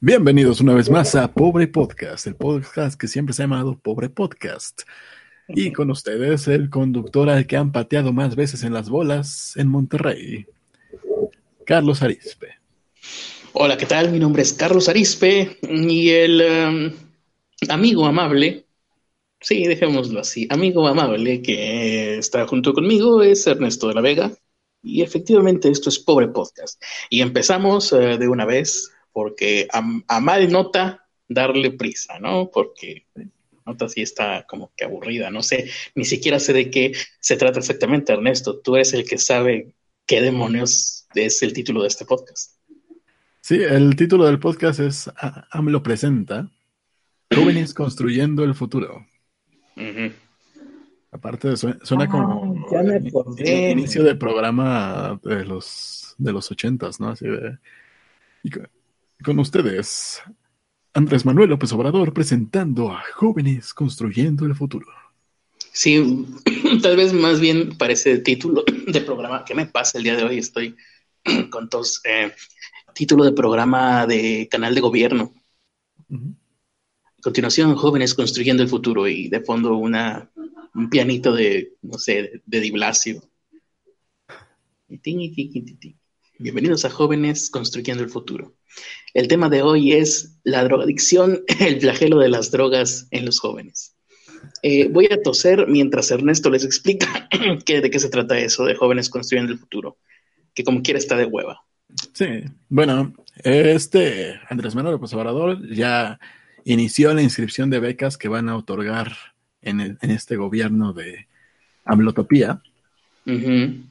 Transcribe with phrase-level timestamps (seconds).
[0.00, 4.08] Bienvenidos una vez más a Pobre Podcast, el podcast que siempre se ha llamado Pobre
[4.08, 4.82] Podcast.
[5.48, 9.66] Y con ustedes, el conductor al que han pateado más veces en las bolas en
[9.66, 10.46] Monterrey,
[11.66, 12.46] Carlos Arispe.
[13.54, 14.12] Hola, ¿qué tal?
[14.12, 16.92] Mi nombre es Carlos Arispe y el um,
[17.68, 18.66] amigo amable,
[19.40, 24.32] sí, dejémoslo así, amigo amable que está junto conmigo es Ernesto de la Vega.
[24.80, 26.80] Y efectivamente esto es Pobre Podcast.
[27.10, 32.52] Y empezamos uh, de una vez porque a, a, mal nota darle prisa, ¿no?
[32.54, 33.04] Porque
[33.66, 37.58] nota sí está como que aburrida, no sé, ni siquiera sé de qué se trata
[37.58, 38.60] exactamente, Ernesto.
[38.60, 39.74] Tú eres el que sabe
[40.06, 42.52] qué demonios es el título de este podcast.
[43.40, 45.10] Sí, el título del podcast es
[45.50, 46.48] AMLO presenta
[47.34, 49.04] Jóvenes construyendo el futuro.
[49.74, 50.12] Uh -huh.
[51.10, 52.64] Aparte, suena, suena ah, como
[53.36, 57.08] el inicio del programa de los de los ochentas, ¿no?
[57.08, 57.58] Así de,
[58.42, 58.50] y
[59.24, 60.22] con, ustedes,
[60.94, 64.86] Andrés Manuel López Obrador presentando a Jóvenes construyendo el futuro.
[65.72, 66.26] Sí,
[66.82, 69.44] tal vez más bien parece el título de programa.
[69.44, 70.38] ¿Qué me pasa el día de hoy?
[70.38, 70.76] Estoy
[71.50, 72.00] con tos.
[72.04, 72.32] Eh,
[72.94, 75.32] título de programa de canal de gobierno.
[76.08, 76.34] Uh -huh.
[77.18, 80.30] A continuación, jóvenes construyendo el futuro y de fondo una,
[80.74, 83.22] un pianito de, no sé, de, de Di Blasio.
[86.40, 88.54] Bienvenidos a Jóvenes Construyendo el Futuro.
[89.12, 93.96] El tema de hoy es la drogadicción, el flagelo de las drogas en los jóvenes.
[94.62, 97.28] Eh, voy a toser mientras Ernesto les explica
[97.66, 99.98] que, de qué se trata eso de Jóvenes Construyendo el Futuro,
[100.54, 101.64] que como quiera está de hueva.
[102.12, 106.20] Sí, bueno, este Andrés Manuel López Obrador ya
[106.62, 109.12] inició la inscripción de becas que van a otorgar
[109.60, 111.26] en, el, en este gobierno de
[111.84, 112.62] Amlotopía.
[113.26, 113.88] Uh -huh.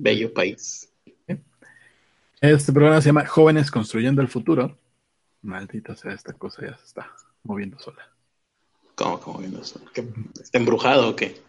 [0.00, 0.90] Bello país.
[2.40, 4.78] Este programa se llama Jóvenes Construyendo el Futuro.
[5.42, 7.12] Maldita sea, esta cosa ya se está
[7.42, 8.08] moviendo sola.
[8.94, 9.90] ¿Cómo, cómo moviendo sola?
[10.40, 11.42] ¿Está embrujado o qué?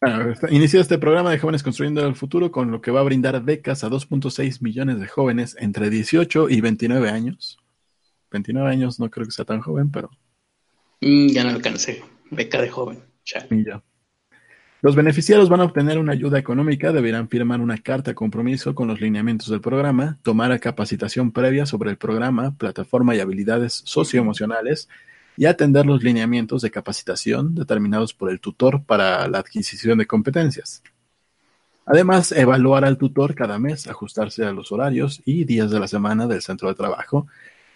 [0.00, 3.42] Bueno, inicia este programa de Jóvenes Construyendo el Futuro con lo que va a brindar
[3.42, 7.58] becas a 2.6 millones de jóvenes entre 18 y 29 años.
[8.30, 10.08] 29 años no creo que sea tan joven, pero...
[11.02, 12.02] Mm, ya no alcancé.
[12.30, 13.02] Beca de joven.
[13.26, 13.46] Ya.
[13.50, 13.82] ya.
[14.82, 18.88] Los beneficiarios van a obtener una ayuda económica, deberán firmar una carta de compromiso con
[18.88, 24.88] los lineamientos del programa, tomar capacitación previa sobre el programa, plataforma y habilidades socioemocionales
[25.36, 30.82] y atender los lineamientos de capacitación determinados por el tutor para la adquisición de competencias.
[31.86, 36.26] Además, evaluar al tutor cada mes, ajustarse a los horarios y días de la semana
[36.26, 37.28] del centro de trabajo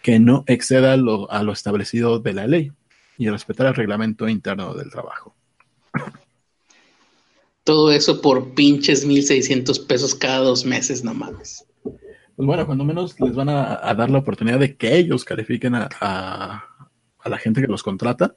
[0.02, 2.72] que no exceda a lo establecido de la ley
[3.16, 5.36] y respetar el reglamento interno del trabajo.
[7.66, 11.66] Todo eso por pinches 1.600 pesos cada dos meses, no mames.
[11.82, 15.74] Pues bueno, cuando menos les van a, a dar la oportunidad de que ellos califiquen
[15.74, 16.64] a, a,
[17.18, 18.36] a la gente que los contrata.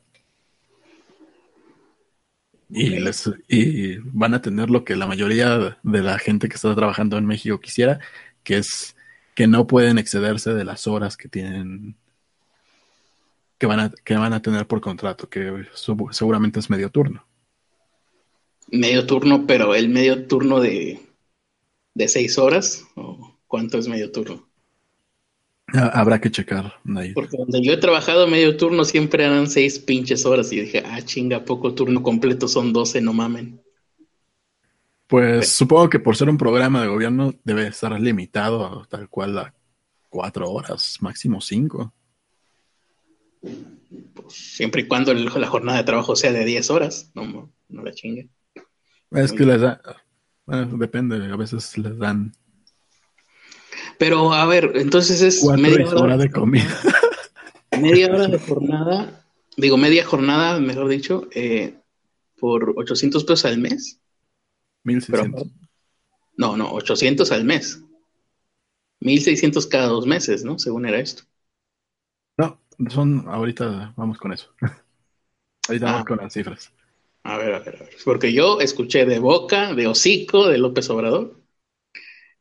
[2.72, 6.74] Y, les, y van a tener lo que la mayoría de la gente que está
[6.74, 8.00] trabajando en México quisiera,
[8.44, 8.96] que es
[9.36, 11.96] que no pueden excederse de las horas que tienen
[13.60, 15.68] que van a, que van a tener por contrato, que
[16.10, 17.29] seguramente es medio turno
[18.72, 21.00] medio turno, pero el medio turno de,
[21.94, 24.48] de seis horas, ¿o cuánto es medio turno?
[25.74, 26.74] Habrá que checar.
[26.96, 27.14] Ahí.
[27.14, 31.02] Porque donde yo he trabajado medio turno siempre eran seis pinches horas y dije, ah,
[31.02, 33.62] chinga, poco turno completo son doce, no mamen.
[35.08, 39.38] Pues supongo que por ser un programa de gobierno debe estar limitado a tal cual
[39.40, 39.54] a
[40.08, 41.94] cuatro horas, máximo cinco.
[43.42, 47.92] Pues siempre y cuando la jornada de trabajo sea de diez horas, no, no la
[47.92, 48.30] chingue.
[49.12, 49.82] Es que les da,
[50.46, 52.34] bueno, depende, a veces les dan.
[53.98, 56.70] Pero a ver, entonces es media hora, hora de comida.
[57.80, 59.26] Media hora de jornada,
[59.56, 61.80] digo, media jornada, mejor dicho, eh,
[62.40, 64.02] por 800 pesos al mes.
[64.84, 65.44] 1600.
[65.44, 65.54] Pero,
[66.36, 67.82] no, no, 800 al mes.
[69.02, 70.58] 1600 cada dos meses, ¿no?
[70.58, 71.24] Según era esto.
[72.38, 72.60] No,
[72.90, 74.54] son, ahorita vamos con eso.
[75.68, 75.92] Ahorita ah.
[75.92, 76.74] vamos con las cifras.
[77.24, 77.96] A ver, a ver, a ver.
[78.04, 81.40] Porque yo escuché de boca, de hocico, de López Obrador.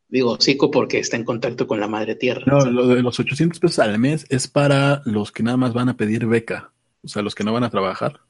[0.07, 2.43] Digo hocico porque está en contacto con la madre tierra.
[2.47, 5.89] No, lo de los 800 pesos al mes es para los que nada más van
[5.89, 6.71] a pedir beca.
[7.03, 8.21] O sea, los que no van a trabajar.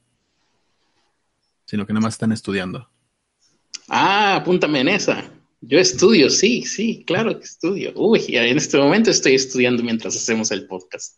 [1.64, 2.88] Sino que nada más están estudiando.
[3.88, 5.24] Ah, apúntame en esa.
[5.62, 7.92] Yo estudio, sí, sí, claro que estudio.
[7.94, 11.16] Uy, en este momento estoy estudiando mientras hacemos el podcast.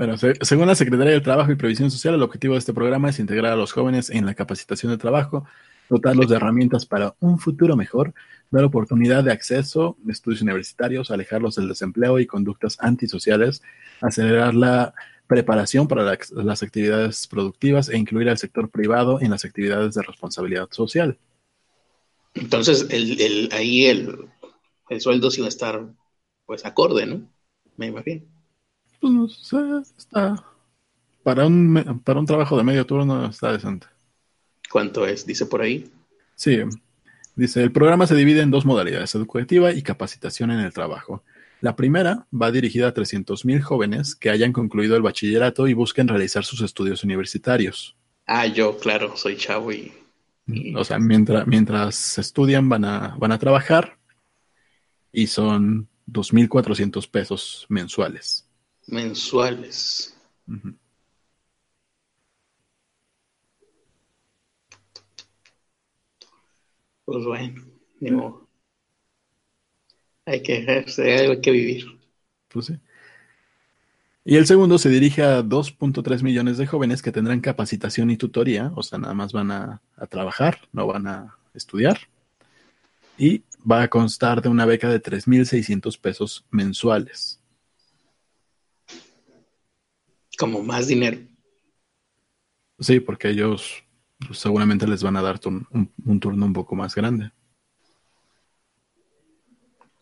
[0.00, 3.10] Bueno, se, según la Secretaría del Trabajo y Previsión Social, el objetivo de este programa
[3.10, 5.46] es integrar a los jóvenes en la capacitación de trabajo
[5.90, 8.14] dotarlos de herramientas para un futuro mejor,
[8.50, 13.60] dar oportunidad de acceso a estudios universitarios, alejarlos del desempleo y conductas antisociales,
[14.00, 14.94] acelerar la
[15.26, 20.68] preparación para las actividades productivas e incluir al sector privado en las actividades de responsabilidad
[20.70, 21.18] social.
[22.32, 24.30] Entonces, el, ahí el,
[24.88, 25.86] el sueldo sí va a estar
[26.46, 27.30] pues acorde, ¿no?
[27.76, 28.39] Me imagino.
[29.00, 29.52] Pues
[29.98, 30.44] está
[31.22, 33.86] para un, para un trabajo de medio turno está decente.
[34.70, 35.26] ¿Cuánto es?
[35.26, 35.90] Dice por ahí.
[36.34, 36.58] Sí,
[37.34, 41.22] dice, el programa se divide en dos modalidades, educativa y capacitación en el trabajo.
[41.60, 46.44] La primera va dirigida a 300.000 jóvenes que hayan concluido el bachillerato y busquen realizar
[46.44, 47.96] sus estudios universitarios.
[48.26, 49.92] Ah, yo, claro, soy chavo y...
[50.74, 53.98] O sea, mientras, mientras estudian van a, van a trabajar
[55.12, 58.49] y son 2.400 pesos mensuales.
[58.90, 60.16] Mensuales.
[67.04, 68.48] Pues bueno,
[70.26, 71.86] hay que ejercer, hay que vivir.
[72.48, 72.78] Pues sí.
[74.24, 78.70] Y el segundo se dirige a 2.3 millones de jóvenes que tendrán capacitación y tutoría,
[78.76, 81.98] o sea, nada más van a, a trabajar, no van a estudiar.
[83.16, 87.39] Y va a constar de una beca de 3.600 pesos mensuales.
[90.40, 91.18] Como más dinero.
[92.78, 93.84] Sí, porque ellos
[94.26, 97.30] pues, seguramente les van a dar un, turno un poco más grande.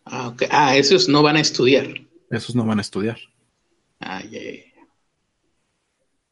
[0.05, 1.87] Ah, ah, esos no van a estudiar.
[2.31, 3.17] Esos no van a estudiar.
[3.99, 4.21] Ah,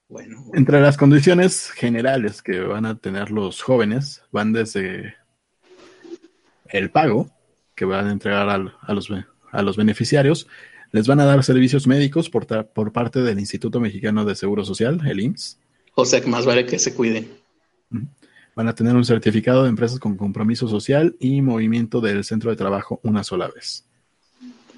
[0.07, 0.51] Bueno, bueno.
[0.53, 5.15] Entre las condiciones generales que van a tener los jóvenes van desde
[6.69, 7.29] el pago
[7.75, 8.57] que van a entregar a,
[8.93, 9.11] los,
[9.51, 10.47] a los beneficiarios,
[10.91, 15.01] les van a dar servicios médicos por, por parte del Instituto Mexicano de Seguro Social,
[15.05, 15.59] el IMSS.
[15.95, 17.27] O sea que más vale que se cuiden.
[18.55, 22.55] Van a tener un certificado de empresas con compromiso social y movimiento del centro de
[22.55, 23.85] trabajo una sola vez.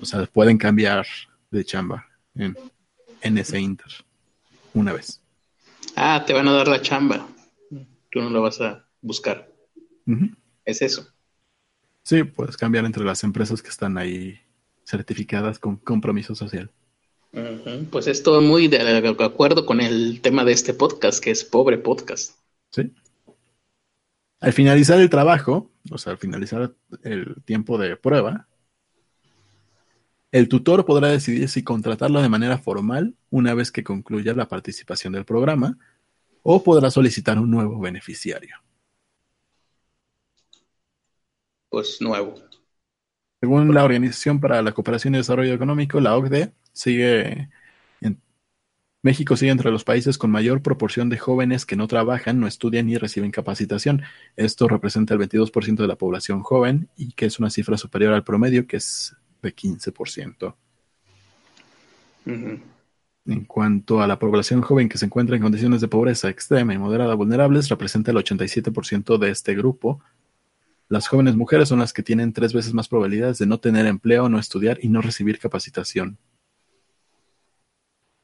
[0.02, 1.06] O sea, pueden cambiar
[1.52, 2.58] de chamba en,
[3.38, 3.92] ese inter
[4.74, 5.22] una vez.
[5.96, 7.28] Ah, te van a dar la chamba.
[8.12, 9.52] Tú no lo vas a buscar.
[10.66, 11.08] Es eso.
[12.04, 14.40] Sí, puedes cambiar entre las empresas que están ahí
[14.90, 16.72] certificadas con compromiso social.
[17.92, 18.80] Pues es todo muy de
[19.20, 22.36] acuerdo con el tema de este podcast, que es pobre podcast.
[22.72, 22.92] Sí.
[24.40, 28.48] Al finalizar el trabajo, o sea, al finalizar el tiempo de prueba,
[30.32, 35.14] el tutor podrá decidir si contratarlo de manera formal una vez que concluya la participación
[35.14, 35.78] del programa
[36.42, 38.56] o podrá solicitar un nuevo beneficiario.
[41.70, 42.49] Pues nuevo.
[43.40, 47.50] Según la Organización para la Cooperación y Desarrollo Económico, la OCDE, sigue
[49.02, 52.88] México sigue entre los países con mayor proporción de jóvenes que no trabajan, no estudian
[52.88, 54.02] ni reciben capacitación.
[54.36, 58.26] Esto representa el 22% de la población joven y que es una cifra superior al
[58.26, 60.56] promedio, que es de 15%.
[62.26, 66.78] En cuanto a la población joven que se encuentra en condiciones de pobreza extrema y
[66.78, 70.02] moderada vulnerables, representa el 87% de este grupo.
[70.90, 74.28] Las jóvenes mujeres son las que tienen tres veces más probabilidades de no tener empleo,
[74.28, 76.18] no estudiar y no recibir capacitación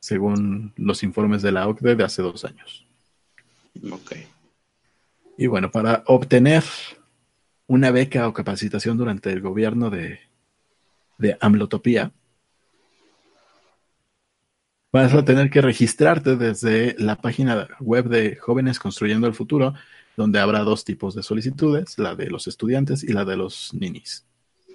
[0.06, 2.86] según los informes de la OCDE de hace dos años.
[3.92, 4.12] Ok.
[5.36, 6.64] Y bueno, para obtener
[7.66, 10.20] una beca o capacitación durante el gobierno de,
[11.18, 12.12] de Amlotopía,
[14.94, 19.74] vas a tener que registrarte desde la página web de Jóvenes Construyendo el Futuro,
[20.18, 24.26] donde habrá dos tipos de solicitudes, la de los estudiantes y la de los ninis.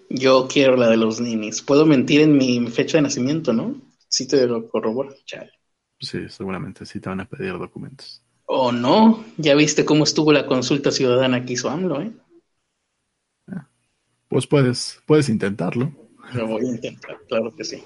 [0.08, 1.62] Yo quiero la de los ninis.
[1.62, 3.80] Puedo mentir en mi fecha de nacimiento, ¿no?
[4.08, 5.52] Si te lo corrobora, chale.
[6.00, 8.22] Sí, seguramente sí te van a pedir documentos.
[8.46, 9.24] ¿O no?
[9.36, 12.12] Ya viste cómo estuvo la consulta ciudadana que hizo AMLO, ¿eh?
[13.46, 13.68] Ah,
[14.28, 15.92] pues puedes, puedes intentarlo.
[16.34, 17.82] Lo voy a intentar, claro que sí.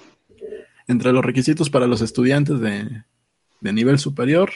[0.87, 3.05] Entre los requisitos para los estudiantes de,
[3.61, 4.51] nivel superior,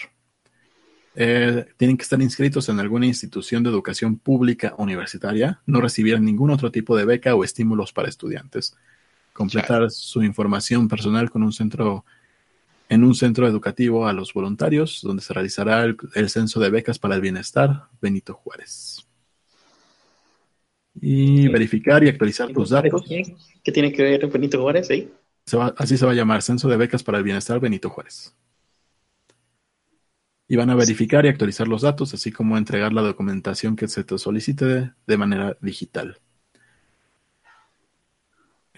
[1.20, 6.50] eh, tienen que estar inscritos en alguna institución de educación pública universitaria, no recibir ningún
[6.50, 8.76] otro tipo de beca o estímulos para estudiantes,
[9.32, 12.04] completar su información personal con un centro
[12.88, 17.16] en un centro educativo a los voluntarios, donde se realizará el, censo de becas para
[17.16, 19.04] el bienestar Benito Juárez.
[21.00, 23.04] Y verificar y actualizar tus datos.
[23.64, 25.12] ¿Qué tiene que ver Benito Juárez ahí?
[25.76, 28.37] así se va a llamar, Censo de Becas para el Bienestar Benito Juárez.
[30.49, 34.02] Y van a verificar y actualizar los datos, así como entregar la documentación que se
[34.02, 36.19] te solicite de manera digital.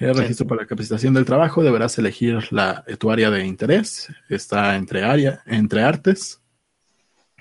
[0.01, 4.09] El registro para la capacitación del trabajo deberás elegir la, tu área de interés.
[4.31, 6.41] Está entre, área, entre artes,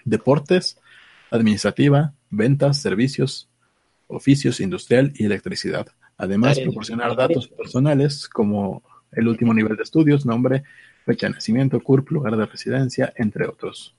[0.04, 0.78] deportes,
[1.32, 3.50] administrativa, ventas, servicios,
[4.08, 5.88] oficios industrial y electricidad.
[6.18, 8.84] Además, proporcionar datos personales como
[9.14, 10.64] el último nivel de estudios, nombre,
[11.06, 13.96] fecha de nacimiento, CURP, lugar de residencia, entre otros.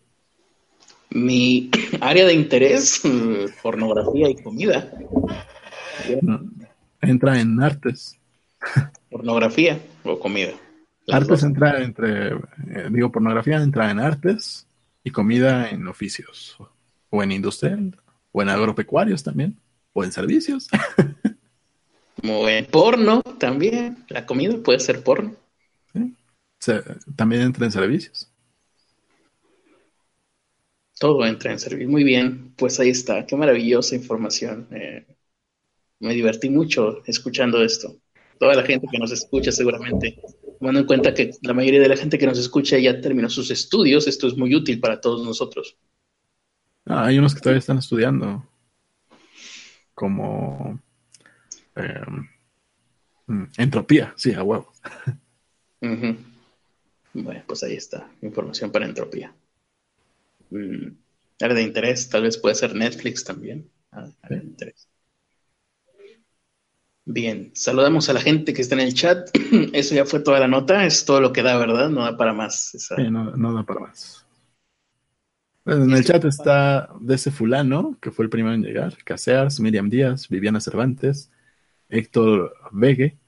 [1.10, 3.02] Mi área de interés,
[3.62, 4.90] pornografía y comida.
[7.00, 8.16] entra en artes.
[9.10, 10.52] Pornografía o comida.
[11.10, 14.66] artes entra entre, eh, digo, pornografía entra en artes
[15.02, 16.56] y comida en oficios,
[17.08, 17.96] o en industrial,
[18.32, 19.56] o en agropecuarios también,
[19.92, 20.68] o en servicios.
[22.20, 25.34] Como en porno también, la comida puede ser porno.
[27.16, 28.29] también entra en servicios.
[31.00, 31.90] Todo entra en servicios.
[31.90, 33.24] Muy bien, pues ahí está.
[33.24, 34.68] Qué maravillosa información.
[34.70, 35.06] Eh,
[35.98, 37.96] me divertí mucho escuchando esto.
[38.38, 40.20] Toda la gente que nos escucha seguramente,
[40.58, 43.50] tomando en cuenta que la mayoría de la gente que nos escucha ya terminó sus
[43.50, 45.74] estudios, esto es muy útil para todos nosotros.
[46.84, 48.46] Ah, hay unos que todavía están estudiando,
[49.94, 50.78] como
[51.76, 52.04] eh,
[53.26, 54.70] mm, entropía, sí, a huevo.
[57.14, 59.34] Bueno, pues ahí está, información para entropía.
[60.50, 60.96] Mm,
[61.40, 63.70] área de interés, tal vez puede ser Netflix también.
[63.92, 64.08] Ah,
[67.12, 69.30] Bien, saludamos a la gente que está en el chat.
[69.72, 71.88] Eso ya fue toda la nota, es todo lo que da, ¿verdad?
[71.88, 72.72] No da para más.
[72.98, 74.24] no, no da para más.
[75.66, 79.88] en el chat está de ese fulano, que fue el primero en llegar, Casears, Miriam
[79.88, 81.30] Díaz, Viviana Cervantes,
[81.88, 83.18] Héctor Vegue,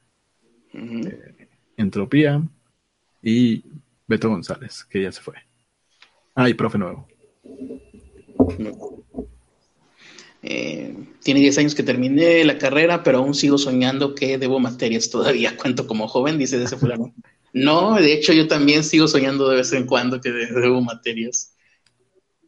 [0.75, 2.43] eh, Entropía
[3.21, 3.65] y
[4.07, 5.35] Beto González, que ya se fue.
[6.35, 7.09] Ah, y profe nuevo.
[10.43, 15.09] Eh, tiene 10 años que terminé la carrera, pero aún sigo soñando que debo materias
[15.09, 15.57] todavía.
[15.61, 17.15] Cuento como joven, dice ese fulano.
[17.53, 21.55] No, de hecho yo también sigo soñando de vez en cuando que debo materias.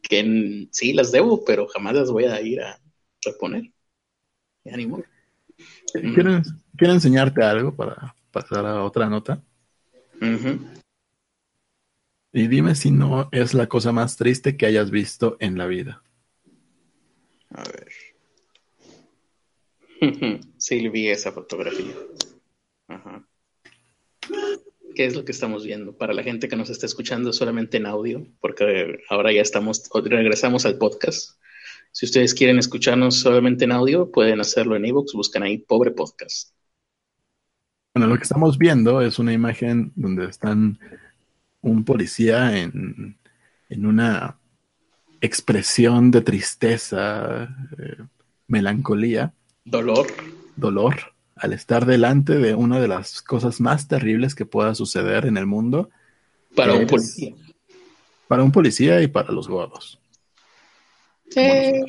[0.01, 2.79] Que sí las debo, pero jamás las voy a ir a
[3.23, 3.71] reponer.
[4.63, 4.87] Ya ni
[6.13, 9.41] ¿Quiero, enseñarte algo para pasar a otra nota?
[12.35, 16.03] Y dime si no es la cosa más triste que hayas visto en la vida.
[17.51, 17.87] A ver.
[20.57, 21.95] sí, vi esa fotografía.
[22.89, 23.25] Ajá.
[24.95, 25.95] ¿Qué es lo que estamos viendo?
[25.95, 30.65] Para la gente que nos está escuchando solamente en audio, porque ahora ya estamos, regresamos
[30.65, 31.39] al podcast.
[31.93, 36.53] Si ustedes quieren escucharnos solamente en audio, pueden hacerlo en iVoox, buscan ahí Pobre Podcast.
[37.93, 40.79] Bueno, lo que estamos viendo es una imagen donde están
[41.65, 43.17] un policía en,
[43.69, 44.37] una
[45.19, 47.97] expresión de tristeza, eh,
[48.47, 49.33] melancolía.
[49.65, 50.07] Dolor.
[50.55, 50.95] Dolor,
[51.35, 55.47] al estar delante de una de las cosas más terribles que pueda suceder en el
[55.47, 55.89] mundo.
[56.55, 57.33] Para un policía.
[58.27, 59.99] Para un policía y para los gordos.
[61.35, 61.81] Eh,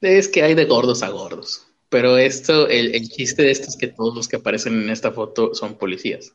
[0.00, 1.66] es que hay de gordos a gordos.
[1.90, 5.54] Pero esto, el, chiste de esto es que todos los que aparecen en esta foto
[5.54, 6.34] son policías.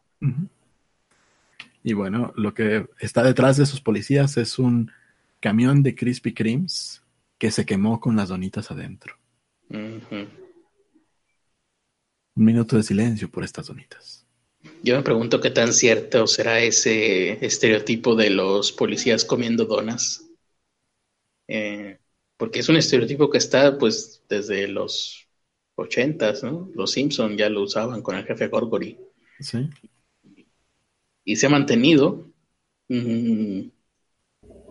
[1.87, 4.91] Y bueno, lo que está detrás de esos policías es un
[5.39, 7.01] camión de Krispy Kremes
[7.37, 9.15] que se quemó con las donitas adentro.
[9.69, 10.27] Un
[12.35, 14.27] minuto de silencio por estas donitas.
[14.83, 20.25] Yo me pregunto qué tan cierto será ese estereotipo de los policías comiendo donas.
[21.47, 21.99] Eh,
[22.35, 25.25] porque es un estereotipo que está pues desde los
[25.75, 26.69] ochentas, ¿no?
[26.75, 28.97] Los Simpson ya lo usaban con el jefe Gorgory.
[29.39, 29.69] Sí.
[31.27, 32.31] Y se ha mantenido.
[32.87, 33.67] Mm,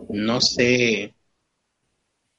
[0.09, 1.13] no sé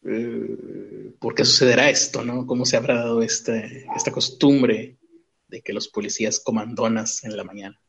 [0.04, 2.44] eh, por qué sucederá esto, ¿no?
[2.44, 4.98] ¿Cómo se habrá dado este, esta costumbre
[5.46, 7.80] de que los policías coman donas en la mañana?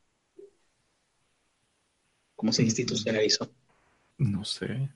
[2.36, 2.66] ¿Cómo se mm.
[2.66, 3.52] institucionalizó?
[4.20, 4.88] No sé.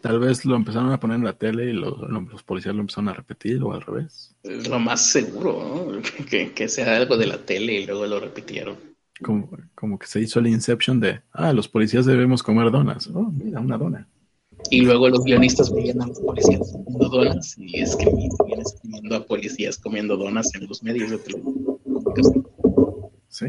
[0.00, 3.14] Tal vez lo empezaron a poner en la tele y los, policías lo empezaron a
[3.14, 4.34] repetir o al revés.
[4.42, 6.02] Lo más seguro, ¿no?
[6.54, 8.91] que, sea algo de la tele y luego lo repitieron.
[9.20, 13.08] Como, que se hizo el Inception de, ah, los policías debemos comer donas.
[13.08, 14.08] Oh, mira, una dona.
[14.70, 19.78] Y luego los guionistas veían a los policías comiendo donas y escribían, escribiendo a policías
[19.78, 22.48] comiendo donas en los medios de televisión.
[23.28, 23.46] Sí.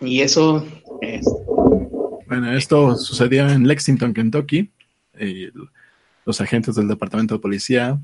[0.00, 0.64] Y eso
[1.02, 1.26] es
[2.30, 4.70] bueno, esto sucedió en Lexington, Kentucky.
[5.18, 5.48] Y
[6.24, 8.00] los agentes del departamento de policía,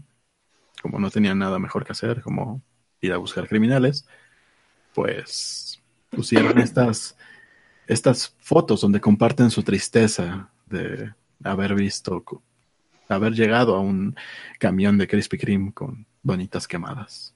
[0.82, 2.60] como no tenían nada mejor que hacer, como
[3.00, 4.04] ir a buscar criminales,
[4.96, 7.18] pues pusieron estas,
[7.86, 11.12] estas fotos donde comparten su tristeza de
[11.44, 12.24] haber visto,
[13.06, 14.16] haber llegado a un
[14.58, 17.34] camión de Krispy Kreme con bonitas quemadas.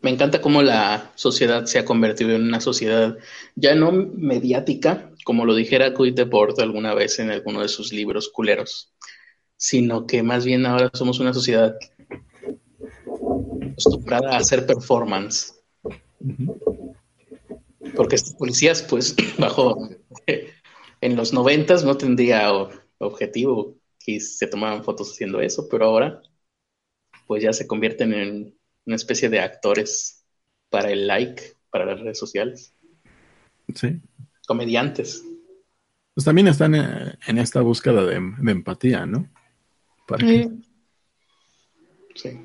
[0.00, 3.16] Me encanta cómo la sociedad se ha convertido en una sociedad
[3.54, 8.28] ya no mediática, como lo dijera Cuy Deport alguna vez en alguno de sus libros
[8.28, 8.92] culeros,
[9.56, 11.76] sino que más bien ahora somos una sociedad
[13.70, 15.55] acostumbrada a hacer performance.
[17.94, 19.88] Porque estos policías, pues, bajo
[21.00, 22.50] en los noventas no tendría
[22.98, 26.22] objetivo que se tomaban fotos haciendo eso, pero ahora,
[27.26, 28.54] pues ya se convierten en
[28.86, 30.24] una especie de actores
[30.70, 32.72] para el like, para las redes sociales.
[33.74, 34.00] Sí.
[34.46, 35.24] Comediantes.
[36.14, 39.28] Pues también están eh, en esta búsqueda de, empatía, ¿no?
[40.06, 40.48] Para que,
[42.14, 42.40] sí.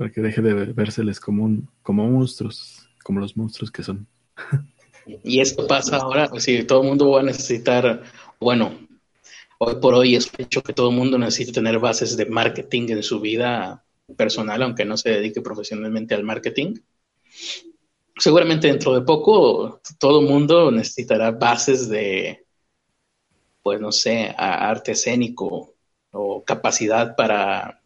[0.00, 4.06] Para que deje de vérseles como, como monstruos, como los monstruos que son.
[5.22, 8.02] Y esto pasa ahora, si todo el mundo va a necesitar,
[8.40, 8.78] bueno,
[9.58, 13.02] hoy por hoy es hecho que todo el mundo necesita tener bases de marketing en
[13.02, 13.84] su vida
[14.16, 16.76] personal, aunque no se dedique profesionalmente al marketing.
[18.16, 22.46] Seguramente dentro de poco todo el mundo necesitará bases de,
[23.62, 25.74] pues no sé, arte escénico
[26.10, 27.79] o capacidad para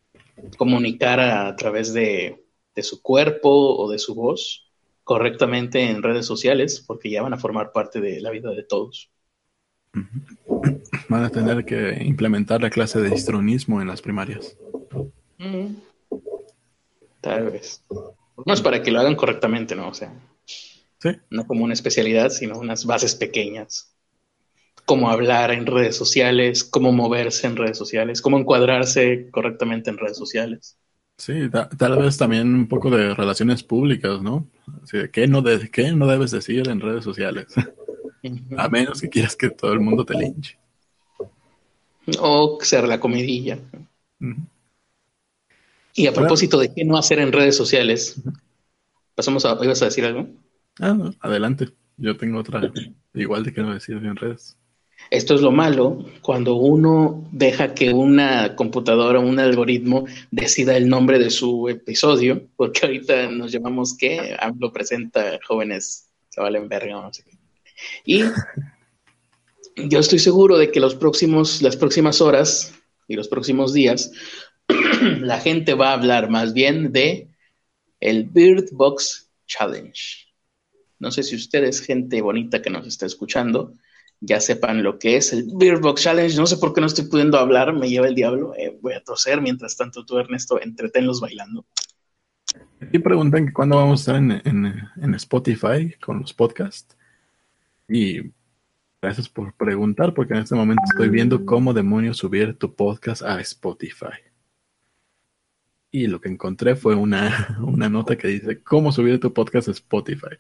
[0.56, 2.44] comunicar a, través de,
[2.82, 4.70] su cuerpo o de su voz
[5.04, 9.10] correctamente en redes sociales, porque ya van a formar parte de la vida de todos.
[11.08, 14.56] Van a tener que implementar la clase de histronismo en las primarias.
[17.20, 17.84] Tal vez.
[18.44, 19.88] No es para que lo hagan correctamente, ¿no?
[19.88, 20.12] O sea,
[21.30, 23.93] no como una especialidad, sino unas bases pequeñas.
[24.84, 30.16] Cómo hablar en redes sociales, cómo moverse en redes sociales, cómo encuadrarse correctamente en redes
[30.16, 30.76] sociales.
[31.16, 31.48] Sí,
[31.78, 34.48] tal vez también un poco de relaciones públicas, ¿no?
[35.12, 37.46] ¿qué, no de ¿Qué no debes decir en redes sociales?
[38.56, 40.58] A menos que quieras que todo el mundo te linche.
[42.18, 43.58] O ser la comidilla.
[45.94, 48.20] Y a propósito de qué no hacer en redes sociales,
[49.14, 49.58] pasamos a.
[49.62, 50.26] ¿Ibas a decir algo?
[50.80, 51.68] Ah, adelante.
[51.96, 52.72] Yo tengo otra
[53.14, 54.56] igual de qué no decir en redes.
[55.10, 61.18] Esto es lo malo cuando uno deja que una computadora, un algoritmo decida el nombre
[61.18, 67.12] de su episodio, porque ahorita nos llamamos que AMLO presenta jóvenes se valen verga, no
[67.12, 67.38] sé qué.
[68.04, 68.24] Y
[69.88, 72.74] yo estoy seguro de que los próximos, las próximas horas
[73.06, 74.10] y los próximos días
[75.20, 77.28] la gente va a hablar más bien de
[78.00, 80.26] el Bird Box Challenge.
[80.98, 83.74] No sé si ustedes, gente bonita que nos está escuchando,
[84.24, 86.36] ya sepan lo que es el Bird Box Challenge.
[86.36, 88.54] No sé por qué no estoy pudiendo hablar, me lleva el diablo.
[88.56, 89.40] Eh, voy a toser.
[89.40, 91.64] Mientras tanto, tú, Ernesto, entretenlos bailando.
[92.92, 96.96] Y preguntan cuándo vamos a estar en, Spotify con los podcasts.
[97.88, 98.32] Y
[99.00, 103.40] gracias por preguntar, porque en este momento estoy viendo cómo demonios subir tu podcast a
[103.40, 104.34] Spotify
[105.94, 107.56] y lo que encontré fue una,
[107.88, 110.36] nota que dice cómo subir tu podcast a Spotify.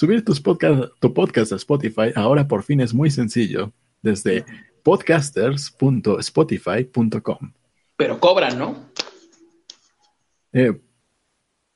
[0.00, 4.46] Subir tus podcast, tu podcast a Spotify ahora por fin es muy sencillo desde
[4.82, 7.52] podcasters.spotify.com.
[7.98, 8.88] Pero cobran, ¿no?
[10.54, 10.72] Eh,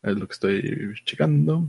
[0.03, 1.69] es lo que estoy checando.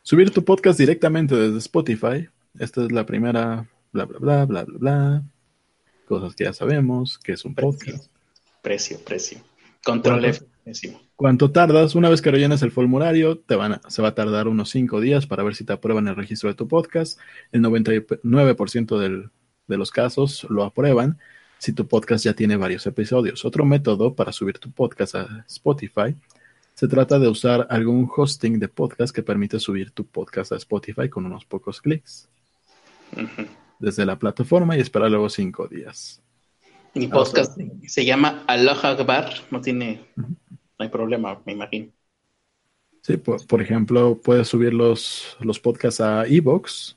[0.00, 2.30] Subir tu podcast directamente desde Spotify.
[2.58, 5.22] Esta es la primera, bla, bla, bla, bla, bla, bla.
[6.06, 8.06] Cosas que ya sabemos, que es un podcast.
[8.62, 9.38] Precio, precio.
[9.84, 10.46] Control F.
[11.24, 11.94] ¿Cuánto tardas?
[11.94, 15.26] Una vez que rellenas el formulario, te van se va a tardar unos 5 días
[15.26, 17.18] para ver si te aprueban el registro de tu podcast.
[17.50, 19.30] El 99%
[19.66, 21.18] de los casos lo aprueban
[21.56, 23.46] si tu podcast ya tiene varios episodios.
[23.46, 26.14] Otro método para subir tu podcast a Spotify
[26.74, 31.08] se trata de usar algún hosting de podcast que permite subir tu podcast a Spotify
[31.08, 32.28] con unos pocos clics.
[33.78, 36.20] Desde la plataforma y esperar luego 5 días.
[36.92, 40.02] Mi podcast se llama Aloha Akbar, no tiene
[40.78, 41.92] no hay problema, me imagino.
[43.02, 46.96] Sí, por, ejemplo, puedes subir los, los podcasts a Evox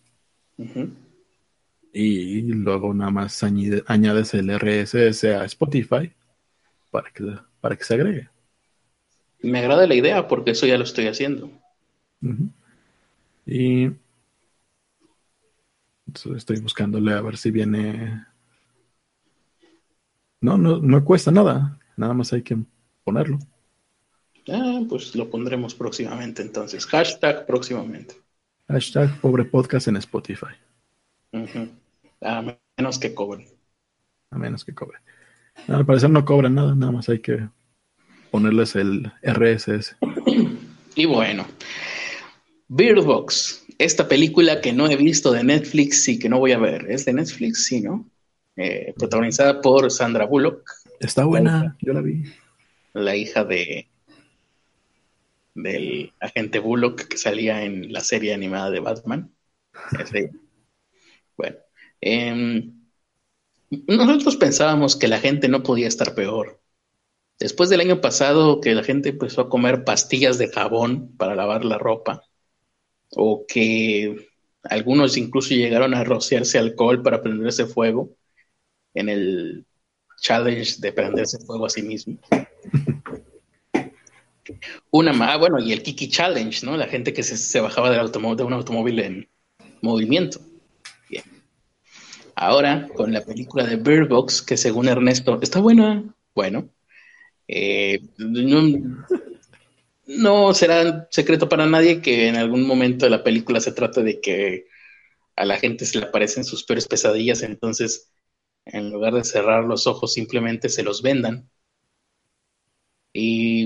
[1.92, 6.14] y luego nada más añades el RSS a Spotify
[6.92, 7.24] para que,
[7.60, 8.30] para que se agregue.
[9.42, 11.50] Me agrada la idea porque eso ya lo estoy haciendo.
[13.46, 13.90] Y
[16.36, 18.26] estoy buscándole a ver si viene.
[20.40, 21.80] No, no, no cuesta nada.
[21.96, 22.58] Nada más hay que
[23.04, 23.40] ponerlo.
[24.50, 26.86] Ah, pues lo pondremos próximamente entonces.
[26.86, 28.16] Hashtag próximamente.
[28.68, 30.56] Hashtag pobre podcast en Spotify.
[32.22, 33.48] A menos que cobren.
[34.32, 35.02] A menos que cobren.
[35.68, 37.48] al parecer no cobran nada, nada más hay que
[38.32, 39.96] ponerles el RSS.
[40.96, 41.46] y bueno,
[42.68, 46.90] Beardbox, esta película que no he visto de Netflix y que no voy a ver.
[46.90, 47.66] ¿Es de Netflix?
[47.66, 48.10] Sí, ¿no?
[48.56, 50.70] Eh, protagonizada por Sandra Bullock.
[51.00, 52.24] Está buena, yo la vi.
[52.94, 53.87] La hija de
[55.58, 59.36] del agente Bullock que salía en la serie animada de Batman.
[61.38, 61.58] Bueno,
[62.02, 62.74] em,
[63.70, 66.60] nosotros pensábamos que la gente no podía estar peor.
[67.38, 71.64] Después del año pasado que la gente empezó a comer pastillas de jabón para lavar
[71.64, 72.24] la ropa,
[73.12, 74.28] o que
[74.64, 78.18] algunos incluso llegaron a rociarse alcohol para prenderse fuego
[78.96, 79.68] en el
[80.20, 82.18] challenge de prenderse fuego a sí mismo.
[84.92, 86.78] Una más, ah, bueno, y el Kiki Challenge, ¿no?
[86.78, 89.30] La gente que se, bajaba del de un automóvil en
[89.82, 90.40] movimiento.
[91.10, 91.24] Bien.
[92.36, 96.04] Ahora, con la película de Bird Box, que según Ernesto está buena,
[96.36, 96.70] bueno,
[97.48, 98.00] eh,
[100.08, 104.20] no, será secreto para nadie que en algún momento de la película se trata de
[104.22, 104.66] que
[105.36, 108.12] a la gente se le aparecen sus peores pesadillas, entonces
[108.66, 111.50] en lugar de cerrar los ojos simplemente se los vendan.
[113.14, 113.57] Y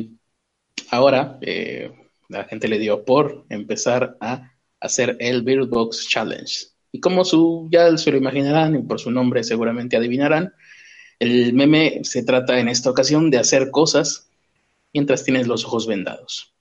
[0.91, 1.91] ahora eh,
[2.30, 6.67] la gente le dio por empezar a hacer el Bird Box Challenge.
[6.91, 10.54] Y como su, ya se lo imaginarán y por su nombre seguramente adivinarán,
[11.19, 14.30] el meme se trata en esta ocasión de hacer cosas
[14.93, 16.54] mientras tienes los ojos vendados.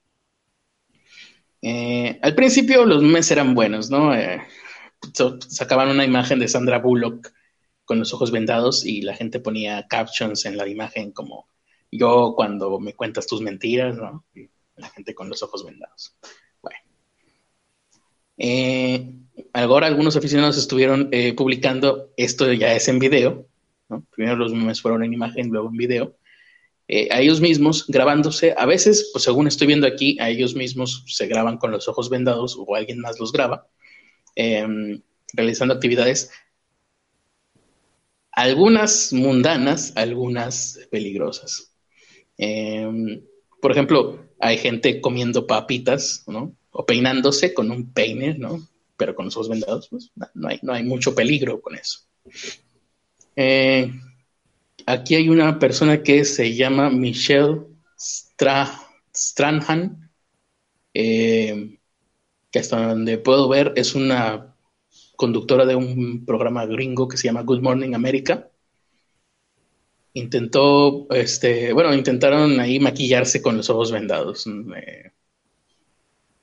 [1.61, 4.15] Eh, al principio los memes eran buenos, ¿no?
[4.15, 4.41] Eh,
[5.47, 7.33] sacaban una imagen de Sandra Bullock
[7.85, 11.50] con los ojos vendados y la gente ponía captions en la imagen como
[11.91, 14.25] yo cuando me cuentas tus mentiras, ¿no?
[14.75, 16.15] la gente con los ojos vendados.
[16.61, 16.77] Bueno.
[18.37, 19.13] Eh,
[19.53, 23.45] ahora algunos aficionados estuvieron eh, publicando, esto ya es en video,
[23.89, 24.05] ¿no?
[24.11, 26.15] primero los memes fueron en imagen, luego en video,
[26.87, 31.03] eh, a ellos mismos grabándose, a veces, pues según estoy viendo aquí, a ellos mismos
[31.07, 33.67] se graban con los ojos vendados o alguien más los graba,
[34.35, 35.01] em,
[35.33, 36.31] realizando actividades,
[38.31, 41.70] algunas mundanas, algunas peligrosas.
[42.43, 43.21] Em,
[43.61, 46.55] por ejemplo, hay gente comiendo papitas, ¿no?
[46.71, 48.67] O peinándose con un peine, ¿no?
[48.97, 51.99] Pero con los ojos vendados, pues no hay, no hay mucho peligro con eso.
[53.35, 53.91] Eh,
[54.87, 57.61] aquí hay una persona que se llama Michelle
[59.13, 60.09] Stranhan,
[60.95, 61.77] eh,
[62.49, 64.55] que hasta donde puedo ver es una
[65.15, 68.50] conductora de un programa gringo que se llama Good Morning America
[70.13, 74.47] intentó, este, bueno, intentaron ahí maquillarse con los ojos vendados.
[74.47, 75.11] Eh,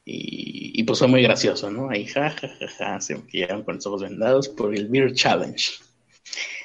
[0.04, 1.90] y, pues fue muy gracioso, ¿no?
[1.90, 5.70] Ahí, ja, ja, ja, ja, se maquillaron con los ojos vendados por el Beer Challenge.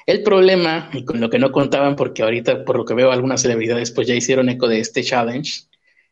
[0.05, 3.41] El problema, y con lo que no contaban, porque ahorita, por lo que veo, algunas
[3.41, 5.63] celebridades pues ya hicieron eco de este challenge,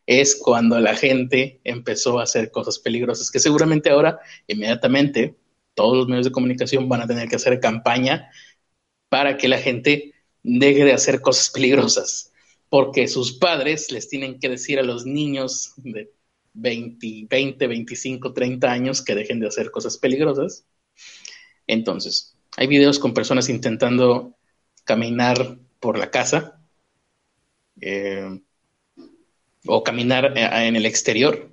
[0.06, 5.36] es cuando la gente empezó a hacer cosas peligrosas, que seguramente ahora, inmediatamente,
[5.74, 8.30] todos los medios de comunicación van a tener que hacer campaña
[9.10, 12.32] para que la gente deje de hacer cosas peligrosas,
[12.70, 16.12] porque sus padres les tienen que decir a los niños de
[16.54, 20.66] 20, 20, 25, 30 años que dejen de hacer cosas peligrosas.
[21.68, 24.36] Entonces, hay videos con personas intentando
[24.84, 26.62] caminar por la casa
[27.80, 28.42] eh,
[29.66, 31.50] o caminar eh, en el exterior.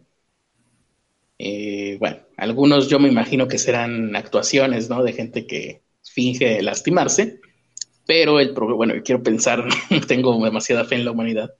[1.38, 5.05] Eh, bueno, algunos yo me imagino que serán actuaciones, ¿no?
[5.05, 7.40] De gente que finge lastimarse
[8.09, 9.68] pero el problema, bueno, quiero pensar,
[10.09, 11.53] tengo demasiada fe en la humanidad.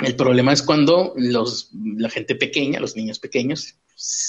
[0.00, 3.76] El problema es cuando los, la gente pequeña, los niños pequeños,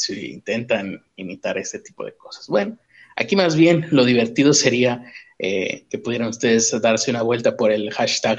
[0.10, 2.48] intentan imitar ese tipo de cosas.
[2.48, 2.78] Bueno,
[3.16, 7.92] aquí más bien lo divertido sería eh, que pudieran ustedes darse una vuelta por el
[7.92, 8.38] hashtag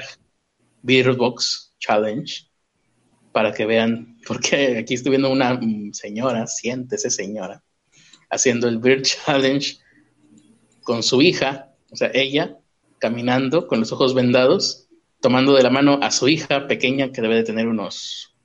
[0.81, 2.45] Beardbox Challenge
[3.33, 5.59] para que vean, porque aquí estoy viendo una
[5.91, 7.61] señora, siéntese señora,
[8.29, 9.79] haciendo el Beard Challenge
[10.81, 12.57] con su hija, o sea, ella
[12.99, 14.87] caminando con los ojos vendados,
[15.21, 18.35] tomando de la mano a su hija pequeña que debe de tener unos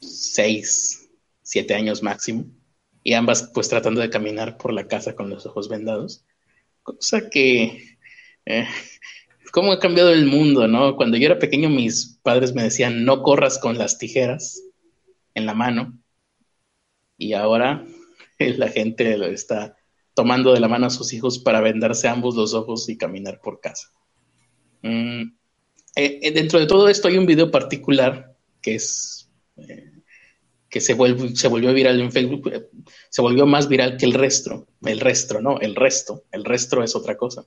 [0.00, 1.10] seis,
[1.42, 2.46] siete años máximo,
[3.02, 6.24] y ambas pues tratando de caminar por la casa con los ojos vendados.
[6.82, 7.96] Cosa que...
[8.46, 8.66] Eh,
[9.50, 10.94] ¿Cómo ha cambiado el mundo, no?
[10.94, 14.62] Cuando yo era pequeño mis padres me decían no corras con las tijeras
[15.34, 15.98] en la mano
[17.16, 17.84] y ahora
[18.38, 19.77] la gente lo está
[20.18, 23.60] tomando de la mano a sus hijos para vendarse ambos los ojos y caminar por
[23.60, 23.92] casa.
[24.82, 25.22] Mm,
[25.94, 29.92] eh, eh, dentro de todo esto hay un video particular que es eh,
[30.68, 32.50] que se, volvió viral en Facebook,
[33.08, 36.96] se volvió más viral que el resto, el resto, no, el resto, el resto es
[36.96, 37.46] otra cosa,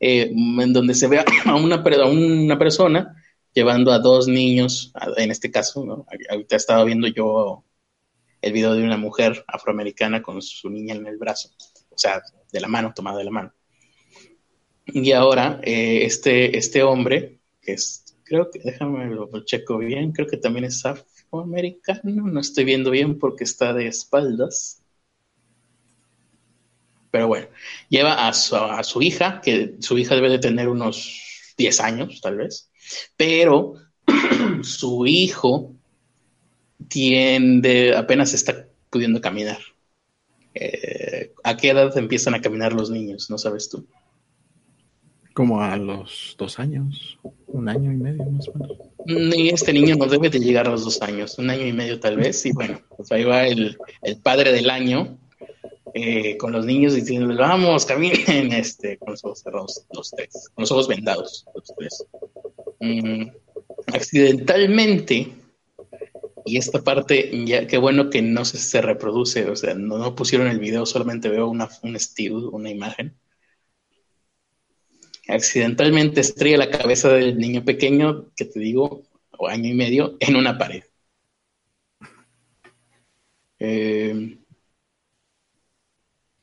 [0.00, 3.14] en donde se ve a una, a una persona
[3.52, 6.06] llevando a dos niños, en este caso, ¿no?
[6.30, 7.62] ahorita estaba viendo yo
[8.40, 11.50] el video de una mujer afroamericana con su niña en el brazo
[12.00, 13.52] sea, de la mano, tomada de la mano.
[14.86, 20.26] Y ahora eh, este, este hombre, que, es, creo que, déjame lo checo bien, creo
[20.26, 24.82] que también es afroamericano, no estoy viendo bien porque está de espaldas.
[27.10, 27.48] Pero bueno,
[27.88, 32.20] lleva a su, a su hija, que su hija debe de tener unos 10 años,
[32.20, 32.70] tal vez,
[33.16, 33.74] pero
[34.62, 35.74] su hijo
[36.88, 39.58] tiende, apenas está pudiendo caminar.
[40.54, 40.99] Eh,
[41.50, 43.28] ¿A qué edad empiezan a caminar los niños?
[43.28, 43.84] ¿No sabes tú?
[45.34, 48.78] Como a los dos años, un año y medio más o menos.
[49.36, 51.98] Y este niño no debe de llegar a los dos años, un año y medio
[51.98, 52.46] tal vez.
[52.46, 53.76] Y bueno, pues ahí va el,
[54.22, 55.18] padre del año
[55.92, 60.62] eh, con los niños diciendo, vamos, caminen, este, con los ojos cerrados, los tres, con
[60.62, 62.06] los ojos vendados, los tres.
[62.78, 63.24] Mm,
[63.92, 65.32] accidentalmente,
[66.50, 70.58] y esta parte, ya qué bueno que no se, reproduce, o sea, no, pusieron el
[70.58, 73.16] video, solamente veo una, un still, una imagen.
[75.28, 79.04] Accidentalmente estrella la cabeza del niño pequeño, que te digo,
[79.38, 80.82] o año y medio, en una pared.
[83.60, 84.38] Eh,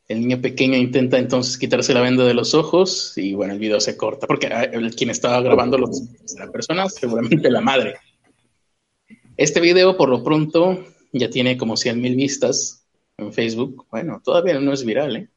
[0.08, 3.82] el niño pequeño intenta entonces quitarse la venda de los ojos y bueno, el video
[3.82, 6.02] se corta porque ah, quien estaba grabando los,
[6.38, 7.96] la persona, seguramente la madre.
[9.38, 13.86] Este video, por lo pronto, ya tiene como 100 mil vistas en Facebook.
[13.91, 15.30] Bueno, todavía no es viral, ¿eh?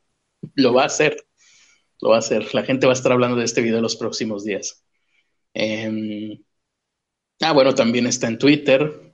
[0.55, 1.27] Lo va a hacer.
[2.01, 2.55] Lo va a hacer.
[2.55, 4.83] La gente va a estar hablando de este video los próximos días.
[5.53, 6.43] Em,
[7.43, 9.13] ah, bueno, también está en Twitter.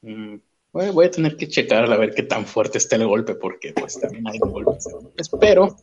[0.00, 0.36] Mm,
[0.72, 4.00] voy a tener que checar a ver qué tan fuerte está el golpe, porque pues
[4.00, 4.86] también hay golpes.
[5.18, 5.76] Espero.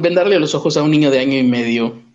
[0.00, 2.07] vendarle los ojos a un niño de año y medio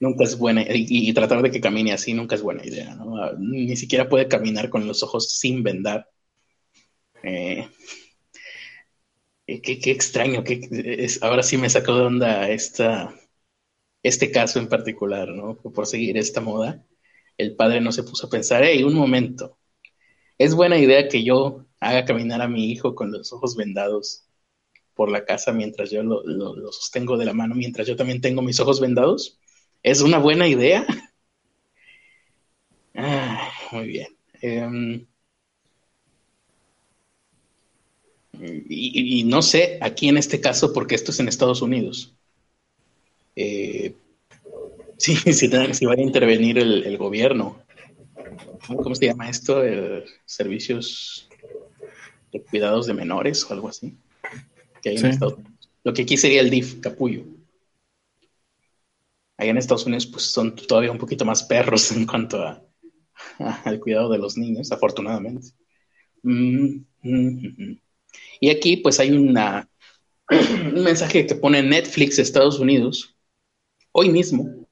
[0.00, 3.16] nunca es buena, y, tratar de que camine así nunca es buena idea, ¿no?
[3.22, 6.08] Ah, ni siquiera puede caminar con los ojos sin vendar.
[7.22, 7.68] Eh,
[9.46, 13.14] eh, qué, extraño, que es, ahora sí me sacó de onda esta,
[14.02, 15.56] este caso en particular, ¿no?
[15.56, 16.84] Por seguir esta moda,
[17.38, 19.58] el padre no se puso a pensar, hey, un momento,
[20.38, 24.26] es buena idea que yo haga caminar a mi hijo con los ojos vendados
[24.94, 28.42] por la casa mientras yo lo, lo sostengo de la mano, mientras yo también tengo
[28.42, 29.40] mis ojos vendados.
[29.84, 30.86] ¿Es una buena idea?
[32.94, 34.16] Ah, muy bien.
[34.40, 35.06] Em,
[38.40, 42.14] y, no sé, aquí en este caso, porque esto es en Estados Unidos.
[43.36, 43.94] Eh,
[44.96, 47.62] sí, si, va a intervenir el, gobierno.
[48.66, 49.62] ¿Cómo se llama esto?
[50.24, 51.28] servicios
[52.32, 53.94] de cuidados de menores o algo así.
[54.82, 55.68] Que hay en Estados Unidos.
[55.82, 57.33] Lo que aquí sería el DIF, capullo.
[59.36, 62.42] Allá en Estados Unidos pues son todavía un poquito más perros en cuanto
[63.38, 65.48] al cuidado de los niños, afortunadamente.
[66.22, 67.80] Mm, mm, mm,
[68.40, 69.68] y aquí pues hay una,
[70.30, 73.16] un mensaje que pone Netflix Estados Unidos
[73.92, 74.68] hoy mismo,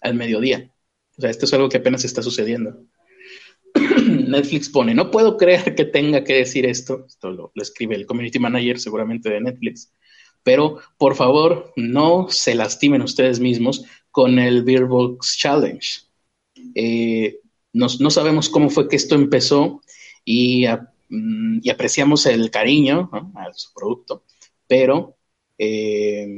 [0.00, 0.70] al mediodía.
[1.16, 2.84] O sea, esto es algo que apenas está sucediendo.
[3.74, 8.38] Netflix pone, no puedo creer que tenga que decir esto, esto lo, escribe el community
[8.38, 9.92] manager seguramente de Netflix,
[10.42, 16.02] pero por favor no se lastimen ustedes mismos con el Beerbox Challenge.
[16.76, 17.40] Eh,
[17.72, 19.82] no, sabemos cómo fue que esto empezó
[20.24, 20.66] y,
[21.08, 24.22] mm, apreciamos el cariño a su producto,
[24.68, 25.16] pero,
[25.58, 26.28] eh,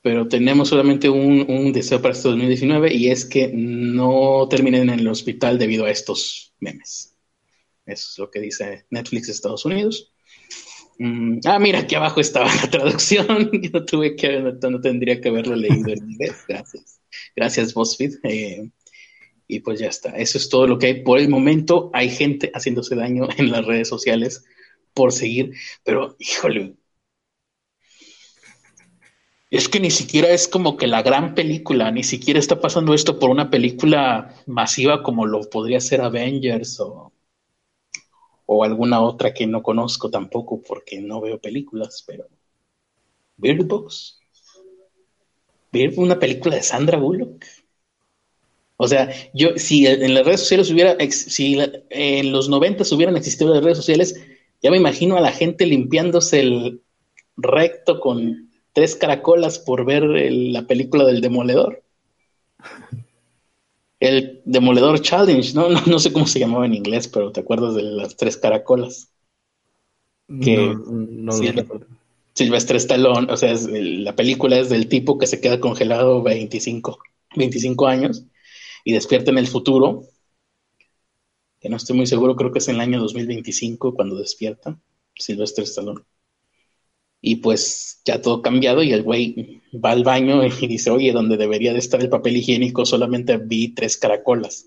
[0.00, 5.00] pero tenemos solamente un, un, deseo para este 2019 y es que no terminen en
[5.00, 7.14] el hospital debido a estos memes.
[7.84, 10.11] Eso es lo que dice Netflix Estados Unidos.
[11.02, 13.50] Mm, ah, mira, aquí abajo estaba la traducción.
[13.60, 16.44] Yo no tuve que, no, tendría que haberlo leído en inglés.
[16.46, 17.00] Gracias.
[17.34, 18.12] Gracias, BuzzFeed.
[18.22, 18.70] Eh,
[19.48, 20.10] y pues ya está.
[20.10, 21.90] Eso es todo lo que hay por el momento.
[21.92, 24.44] Hay gente haciéndose daño en las redes sociales
[24.94, 26.76] por seguir, pero híjole.
[29.50, 33.18] Es que ni siquiera es como que la gran película, ni siquiera está pasando esto
[33.18, 37.11] por una película masiva como lo podría ser Avengers o
[38.46, 42.26] o alguna otra que no conozco tampoco porque no veo películas, pero
[43.36, 44.18] Bird Box.
[45.72, 47.44] Bird, una película de Sandra Bullock.
[48.76, 51.58] O sea, yo, si en las redes sociales hubiera, si
[51.90, 54.20] en los 90 hubieran existido las redes sociales,
[54.62, 56.82] ya me imagino a la gente limpiándose el
[57.36, 61.82] recto con tres caracolas por ver la película del demoledor
[64.02, 65.68] el Demoledor Challenge, ¿no?
[65.86, 65.98] ¿no?
[66.00, 69.12] sé cómo se llamaba en inglés, pero te acuerdas de las tres caracolas.
[70.26, 71.32] Que no, no
[72.34, 76.98] Silvestre Stallone, o sea, la película es del tipo que se queda congelado 25,
[77.36, 78.24] 25 años
[78.84, 80.04] y despierta en el futuro,
[81.60, 84.80] que no estoy muy seguro, creo que es en el año 2025 cuando despierta
[85.14, 86.00] Silvestre Stallone.
[87.22, 91.36] Y pues ya todo cambiado y el güey va al baño y dice, oye, donde
[91.38, 94.66] debería de estar el papel higiénico solamente vi tres caracolas.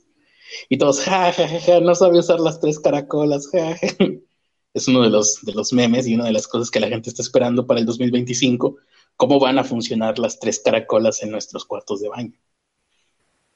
[0.70, 3.88] Y todos, ja, ja, ja, ja no sabe usar las tres caracolas, ja, ja.
[4.74, 7.10] Es uno de los, de los memes y una de las cosas que la gente
[7.10, 8.76] está esperando para el 2025,
[9.16, 12.34] cómo van a funcionar las tres caracolas en nuestros cuartos de baño.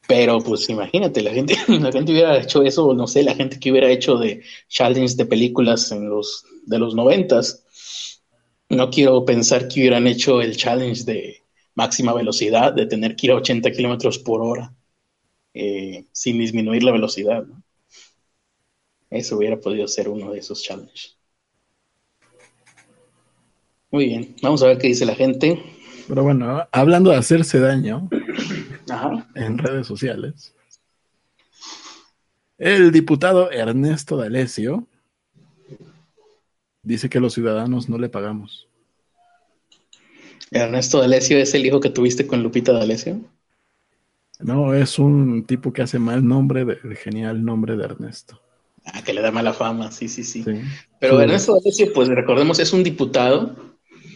[0.07, 3.69] Pero pues imagínate, la gente, la gente hubiera hecho eso, no sé, la gente que
[3.69, 7.65] hubiera hecho de challenge de películas en los de los noventas.
[8.69, 13.31] No quiero pensar que hubieran hecho el challenge de máxima velocidad, de tener que ir
[13.31, 14.73] a 80 kilómetros por hora
[15.53, 17.45] eh, sin disminuir la velocidad.
[19.09, 21.17] Eso hubiera podido ser uno de esos challenges.
[23.91, 25.63] Muy bien, vamos a ver qué dice la gente.
[26.07, 28.07] Pero bueno, hablando de hacerse daño,
[29.35, 30.53] en redes sociales.
[32.57, 34.88] El diputado Ernesto D'Alessio
[36.83, 38.67] dice que los ciudadanos no le pagamos.
[40.51, 43.21] ¿Ernesto D'Alessio es el hijo que tuviste con Lupita D'Alessio?
[44.39, 48.41] No, es un tipo que hace mal nombre, de, genial nombre de Ernesto.
[48.85, 50.43] Ah, que le da mala fama, sí, sí, sí.
[50.99, 53.55] Pero Ernesto D'Alessio, pues recordemos, es un diputado.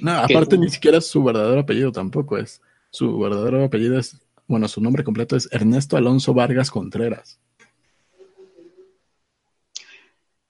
[0.02, 2.62] No, aparte ni siquiera es su verdadero apellido tampoco es.
[2.90, 7.40] Su verdadero apellido es bueno, su nombre completo es Ernesto Alonso Vargas Contreras.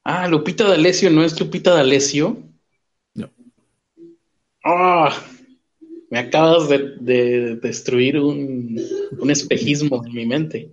[0.03, 2.37] Ah, Lupita D'Alessio, ¿no es Lupita D'Alessio?
[3.15, 3.29] No.
[4.63, 5.15] Ah,
[6.09, 8.77] me acabas de, destruir un,
[9.29, 10.71] espejismo en mi mente.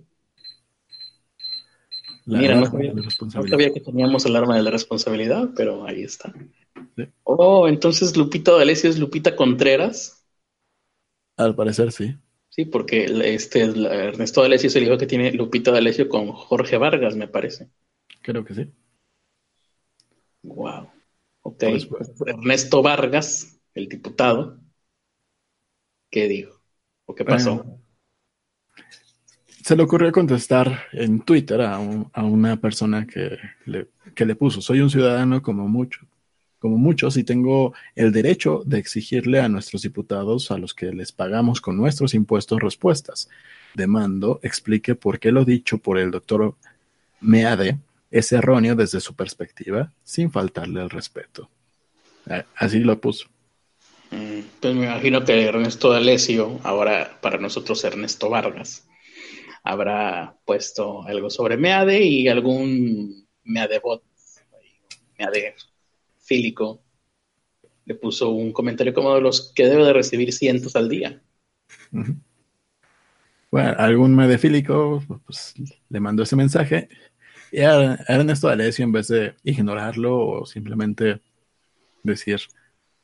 [2.25, 6.33] Mira, no sabía, que teníamos el arma de la responsabilidad, pero ahí está.
[7.23, 10.25] Oh, entonces Lupita D'Alessio es Lupita Contreras.
[11.37, 12.15] Al parecer sí.
[12.49, 17.15] Sí, porque este Ernesto D'Alessio es el hijo que tiene Lupita D'Alessio con Jorge Vargas,
[17.15, 17.69] me parece.
[18.21, 18.67] Creo que sí.
[20.43, 20.89] Wow.
[21.43, 21.63] Ok.
[21.89, 24.59] Pues, Ernesto Vargas, el diputado,
[26.09, 26.61] ¿qué dijo?
[27.05, 27.77] ¿O qué pasó?
[29.63, 34.59] se le ocurrió contestar en Twitter a, a una persona que le, que le puso,
[34.59, 36.07] soy un ciudadano como muchos
[36.61, 41.11] como muchos, y tengo el derecho de exigirle a nuestros diputados, a los que les
[41.11, 43.29] pagamos con nuestros impuestos, respuestas.
[43.73, 46.53] Demando explique por qué lo dicho por el doctor
[47.19, 47.79] Meade
[48.11, 51.49] es erróneo desde su perspectiva, sin faltarle el respeto.
[52.55, 53.27] Así lo puso.
[54.11, 58.87] Mm, pues me imagino que Ernesto D'Alessio, ahora para nosotros Ernesto Vargas,
[59.63, 64.03] habrá puesto algo sobre Meade y algún Meade bot,
[65.17, 65.55] Meade
[66.19, 66.81] Fílico
[67.85, 71.21] le puso un comentario como de los que debe de recibir cientos al día.
[73.51, 75.53] Bueno, algún medefílico pues,
[75.89, 76.87] le mandó ese mensaje
[77.51, 81.21] y a Ernesto D'Alessio, en vez de ignorarlo o simplemente
[82.03, 82.39] decir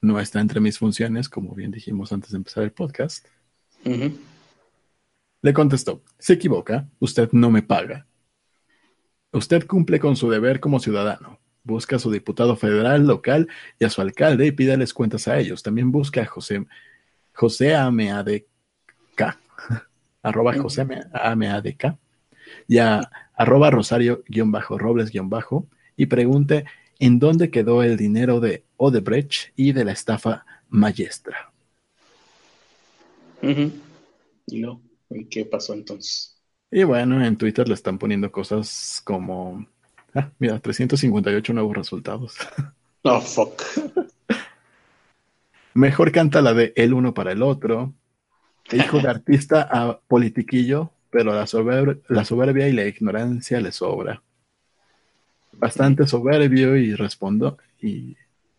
[0.02, 3.26] no está entre mis funciones, como bien dijimos antes de empezar el podcast,
[5.42, 8.06] le contestó, se equivoca, usted no me paga.
[9.32, 11.40] Usted cumple con su deber como ciudadano.
[11.64, 15.64] Busca a su diputado federal local y a su alcalde y pídales cuentas a ellos.
[15.64, 16.66] También busca a José,
[17.34, 18.46] José Ameadk,
[20.24, 21.98] arroba José Ameadk,
[22.68, 25.12] y a arroba Rosario-Robles-
[25.95, 26.65] y pregunte
[27.00, 31.52] en dónde quedó el dinero de Odebrecht y de la estafa Maestra.
[34.47, 36.36] ¿Y qué pasó entonces?
[36.69, 39.65] Y bueno, en Twitter le están poniendo cosas como
[40.17, 42.36] Ah, mira, 358 nuevos resultados.
[43.04, 43.62] Oh, fuck.
[45.73, 47.93] Mejor canta la de El uno para el otro.
[48.73, 51.46] Hijo de artista a politiquillo, pero la,
[52.10, 54.22] la soberbia y la ignorancia le sobra.
[55.54, 58.15] Bastante soberbio y respondo y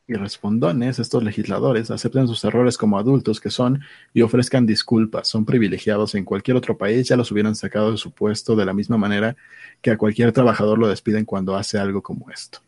[0.09, 3.83] y respondones, estos legisladores, acepten sus errores como adultos que son
[4.15, 5.29] y ofrezcan disculpas.
[5.29, 8.73] Son privilegiados en cualquier otro país, ya los hubieran sacado de su puesto de la
[8.73, 9.37] misma manera
[9.83, 12.61] que a cualquier trabajador lo despiden cuando hace algo como esto.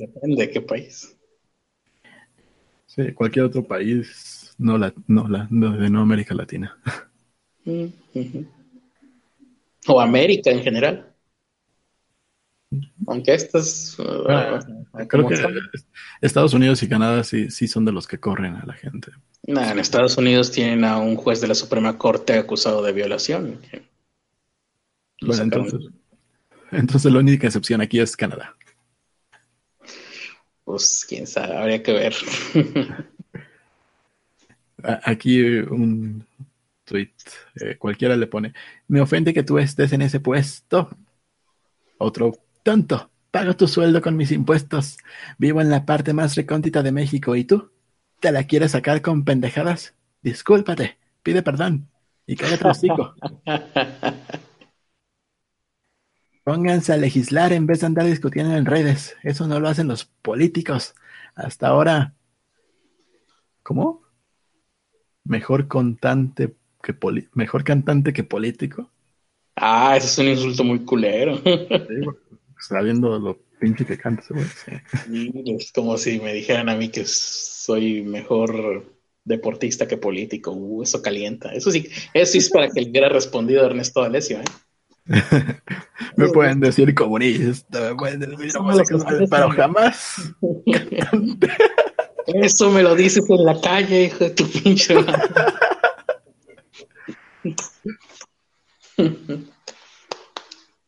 [0.00, 1.14] depende de qué país.
[2.86, 6.76] Sí, cualquier otro país, no, la, no, la, de no América Latina.
[7.64, 7.86] Mm,
[9.86, 11.14] o América en general.
[13.06, 13.96] Aunque estas...
[14.28, 14.60] Ah,
[14.92, 15.36] uh, creo que
[16.20, 19.12] Estados Unidos y Canadá sí, sí son de los que corren a la gente.
[19.44, 23.60] en Estados Unidos tienen a un juez de la Suprema Corte acusado de violación.
[25.22, 25.80] Bueno, entonces,
[26.70, 28.54] entonces la única excepción aquí es Canadá.
[30.64, 32.14] Pues quién sabe, habría que ver.
[34.82, 36.26] aquí un
[36.84, 37.12] tweet,
[37.60, 38.54] eh, cualquiera le pone,
[38.88, 40.90] me ofende que tú estés en ese puesto.
[41.98, 44.96] Otro tonto, Pago tu sueldo con mis impuestos.
[45.36, 47.36] Vivo en la parte más recóndita de México.
[47.36, 47.70] ¿Y tú?
[48.20, 49.94] ¿Te la quieres sacar con pendejadas?
[50.22, 51.88] Discúlpate, pide perdón
[52.26, 53.14] y cállate hocico.
[56.42, 59.14] Pónganse a legislar en vez de andar discutiendo en redes.
[59.22, 60.94] Eso no lo hacen los políticos.
[61.34, 62.14] Hasta ahora.
[63.62, 64.07] ¿Cómo?
[65.28, 66.94] Mejor cantante que
[67.34, 68.90] mejor cantante que político.
[69.54, 71.40] Ah, eso es un insulto muy culero.
[72.58, 74.22] está viendo lo pinche que canta
[75.54, 80.52] Es como si me dijeran a mí que soy mejor deportista que político.
[80.52, 81.52] Uh, eso calienta.
[81.52, 84.44] Eso sí, eso sí es para que le hubiera respondido Ernesto Alessio, ¿eh?
[86.16, 88.52] me pueden decir comunista, me pueden decir
[89.30, 90.34] pero jamás.
[92.34, 94.94] Eso me lo dices en la calle, hijo de tu pinche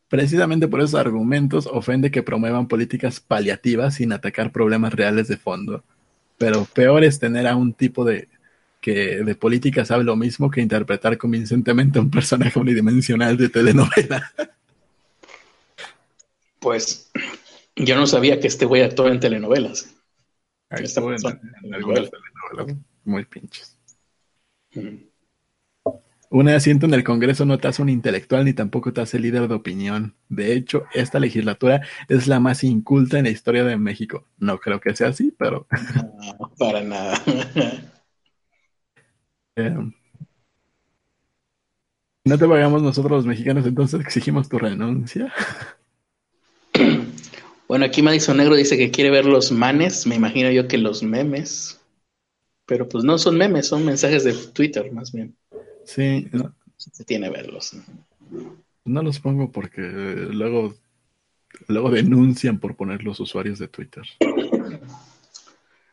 [0.08, 5.82] Precisamente por esos argumentos ofende que promuevan políticas paliativas sin atacar problemas reales de fondo.
[6.36, 8.28] Pero peor es tener a un tipo de
[8.82, 14.30] que de política sabe lo mismo que interpretar convincentemente a un personaje unidimensional de telenovela.
[16.58, 17.10] Pues
[17.76, 19.94] yo no sabía que este güey actuaba en telenovelas.
[20.70, 20.90] Ahí en,
[21.62, 22.10] telenovelas
[23.04, 23.76] muy pinches.
[26.30, 29.48] Un asiento en el Congreso no te hace un intelectual ni tampoco te hace líder
[29.48, 30.14] de opinión.
[30.28, 34.28] De hecho, esta legislatura es la más inculta en la historia de México.
[34.38, 35.66] No creo que sea así, pero...
[36.38, 37.20] No, para nada.
[39.56, 39.74] Eh,
[42.24, 45.32] no te pagamos nosotros los mexicanos, entonces exigimos tu renuncia.
[47.70, 51.04] Bueno, aquí Madison Negro dice que quiere ver los manes, me imagino yo que los
[51.04, 51.80] memes.
[52.66, 55.36] Pero pues no son memes, son mensajes de Twitter más bien.
[55.84, 56.28] Sí.
[56.76, 57.76] Se tiene verlos.
[58.84, 60.74] No los pongo porque luego,
[61.68, 64.02] luego denuncian por poner los usuarios de Twitter.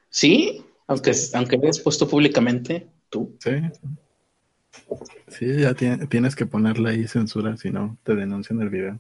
[0.09, 3.38] Sí, aunque, aunque hayas puesto públicamente, tú.
[3.38, 3.51] Sí.
[5.28, 8.99] Sí, ya tienes que ponerle ahí censura, si no te denuncian el video.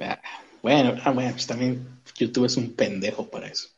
[0.00, 0.20] Ah,
[0.64, 1.86] bueno, ah, bueno, pues también
[2.16, 3.68] YouTube es un pendejo para eso.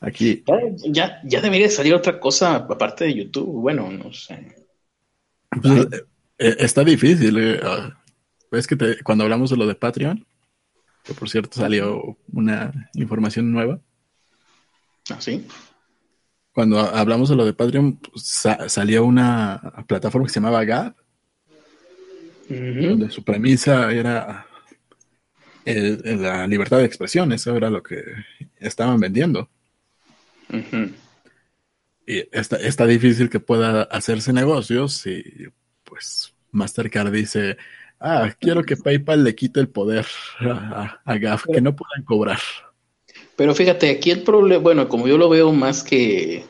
[0.00, 0.44] Aquí.
[0.92, 3.48] Ya, ya debería salir otra cosa aparte de YouTube.
[3.48, 4.54] Bueno, no sé.
[5.60, 6.04] Pues, eh,
[6.38, 7.36] eh, está difícil.
[7.36, 7.60] Eh.
[7.64, 8.00] Ah,
[8.52, 10.24] ves que cuando hablamos de lo de Patreon,
[11.02, 13.80] que por cierto salió una información nueva.
[15.10, 15.48] ¿Ah, sí?
[16.52, 20.64] Cuando hablamos de lo de Patreon, pues, salió una plataforma que se llamaba
[22.50, 24.46] Donde su premisa era
[25.64, 28.02] la libertad de expresión, eso era lo que
[28.58, 29.48] estaban vendiendo.
[32.06, 35.22] Y está, está, difícil que pueda hacerse negocios si,
[35.84, 37.56] pues, Mastercard dice,
[38.00, 40.06] ah, quiero que PayPal le quite el poder
[40.40, 42.40] a, a GAF, que no puedan cobrar.
[43.36, 46.44] Pero fíjate, aquí el problema, bueno, como yo lo veo más que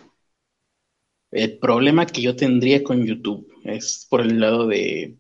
[1.31, 5.20] el problema que yo tendría con YouTube es por el lado de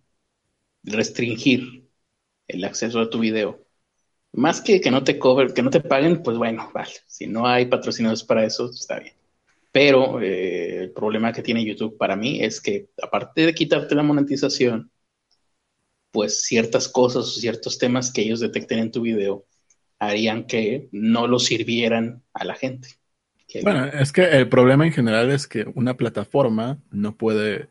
[0.82, 1.88] restringir
[2.48, 3.66] el acceso a tu video.
[4.32, 6.92] Más que que no te cover, que no te paguen, pues bueno, vale.
[7.06, 9.14] Si no hay patrocinados para eso, está bien.
[9.72, 14.02] Pero eh, el problema que tiene YouTube para mí es que, aparte de quitarte la
[14.02, 14.90] monetización,
[16.10, 19.46] pues ciertas cosas o ciertos temas que ellos detecten en tu video
[19.98, 22.88] harían que no lo sirvieran a la gente.
[23.62, 27.68] Bueno, es que el problema en general es que una plataforma no puede,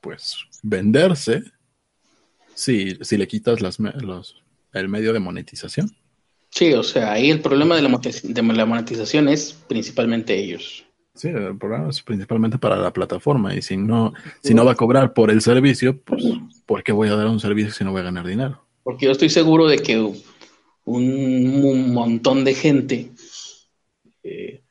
[0.00, 1.42] pues, venderse
[2.58, 4.42] si, si le quitas las, los,
[4.72, 5.94] el medio de monetización.
[6.50, 10.84] Sí, o sea, ahí el problema de la, de la monetización es principalmente ellos.
[11.14, 14.76] Sí, el problema es principalmente para la plataforma y si no, si no va a
[14.76, 16.24] cobrar por el servicio, pues
[16.66, 18.64] ¿por qué voy a dar un servicio si no voy a ganar dinero?
[18.82, 20.00] Porque yo estoy seguro de que
[20.84, 23.12] un, montón de gente
[24.24, 24.62] eh,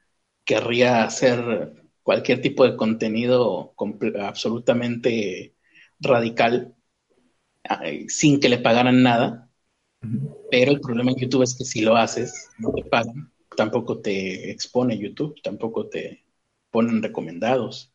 [0.43, 1.73] querría hacer
[2.03, 3.73] cualquier tipo de contenido
[4.19, 5.53] absolutamente
[5.99, 6.76] radical
[8.07, 9.47] sin que le pagaran nada
[10.51, 14.51] pero el problema en YouTube es que si lo haces, no te pagan, tampoco te
[14.51, 16.23] expone YouTube, tampoco te
[16.71, 17.91] ponen recomendados.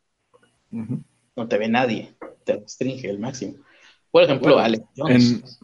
[0.69, 3.55] No te ve nadie, te restringe el máximo.
[4.11, 5.59] Por ejemplo, Alex Jones.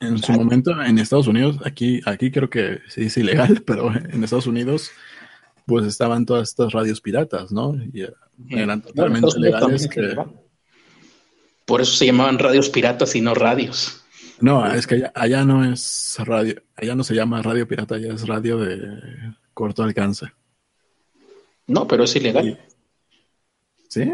[0.00, 4.22] En, su momento en Estados Unidos, aquí, aquí creo que sí es ilegal, pero en
[4.22, 4.92] Estados Unidos,
[5.66, 7.74] pues estaban todas estas radios piratas, ¿no?
[7.92, 8.04] Y
[8.50, 9.88] eran totalmente legales.
[11.68, 14.02] Por eso se llamaban radios piratas y no radios.
[14.40, 18.26] No, es que allá, no es radio, allá no se llama radio pirata, allá es
[18.26, 20.26] radio de corto alcance.
[21.66, 22.58] No, pero es ilegal.
[23.88, 24.10] ¿Sí?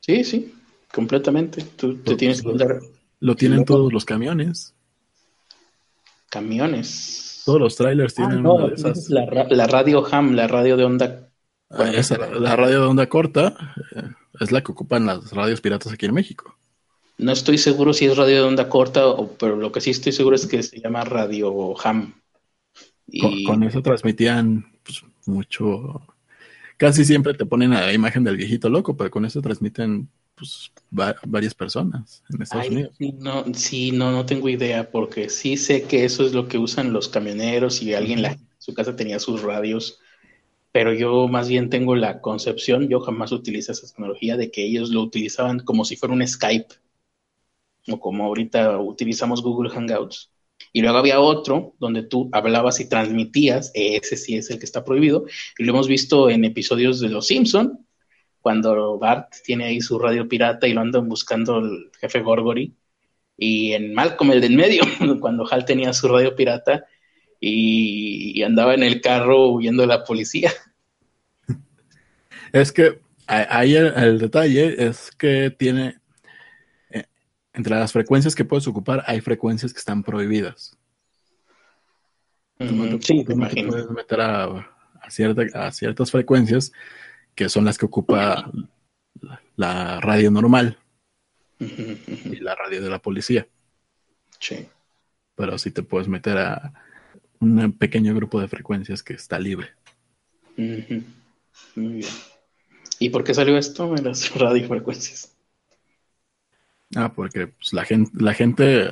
[0.00, 0.54] Sí, sí,
[0.92, 1.62] completamente.
[1.76, 2.80] Tú te tienes que
[3.20, 4.74] Lo tienen todos los camiones.
[6.30, 7.42] Camiones.
[7.44, 9.10] Todos los trailers Ah, tienen no, una de esas.
[9.10, 11.28] la, ra- la radio ham, la radio de onda.
[11.70, 14.02] Ah, esa, la radio de onda corta eh,
[14.40, 16.56] es la que ocupan las radios piratas aquí en México.
[17.18, 20.12] No estoy seguro si es radio de onda corta, o, pero lo que sí estoy
[20.12, 22.14] seguro es que se llama radio ham.
[23.16, 26.00] Con, Y con eso transmitían pues, mucho.
[26.78, 30.72] Casi siempre te ponen a la imagen del viejito loco, pero con eso transmiten pues,
[30.98, 32.96] va- varias personas en Estados Ay, Unidos.
[32.98, 36.58] sí, no, sí, no, no tengo idea, porque sí sé que eso es lo que
[36.58, 39.98] usan los camioneros y alguien la- en su casa tenía sus radios,
[40.72, 44.90] pero yo más bien tengo la concepción, yo jamás utilicé esa tecnología de que ellos
[44.90, 46.74] lo utilizaban como si fuera un Skype,
[47.88, 50.30] o como ahorita utilizamos Google Hangouts.
[50.72, 54.84] Y luego había otro donde tú hablabas y transmitías, ese sí es el que está
[54.84, 55.24] prohibido,
[55.58, 57.86] y lo hemos visto en episodios de Los Simpson,
[58.40, 62.74] cuando Bart tiene ahí su radio pirata y lo andan buscando el jefe Gorgory,
[63.36, 64.82] y en Malcolm, el del medio,
[65.20, 66.86] cuando Hal tenía su radio pirata
[67.40, 70.52] y, andaba en el carro huyendo de la policía.
[72.52, 75.98] Es que ahí el detalle es que tiene.
[77.54, 80.76] Entre las frecuencias que puedes ocupar, hay frecuencias que están prohibidas.
[82.58, 82.68] Te-
[83.00, 83.70] Sí, te imagino.
[83.70, 84.44] puedes meter a,
[85.00, 86.72] a cierta- a ciertas frecuencias
[87.34, 88.50] que son las que ocupa
[89.20, 90.78] la, la radio normal
[91.58, 93.46] y la radio de la policía.
[94.38, 94.68] Sí.
[95.36, 96.72] Pero sí te puedes meter a
[97.40, 99.70] un pequeño grupo de frecuencias que está libre.
[100.56, 100.96] Muy
[101.76, 102.10] bien.
[103.00, 105.33] ¿Y por qué salió esto en las radiofrecuencias?
[106.96, 108.90] Ah, porque pues, la gente, la gente,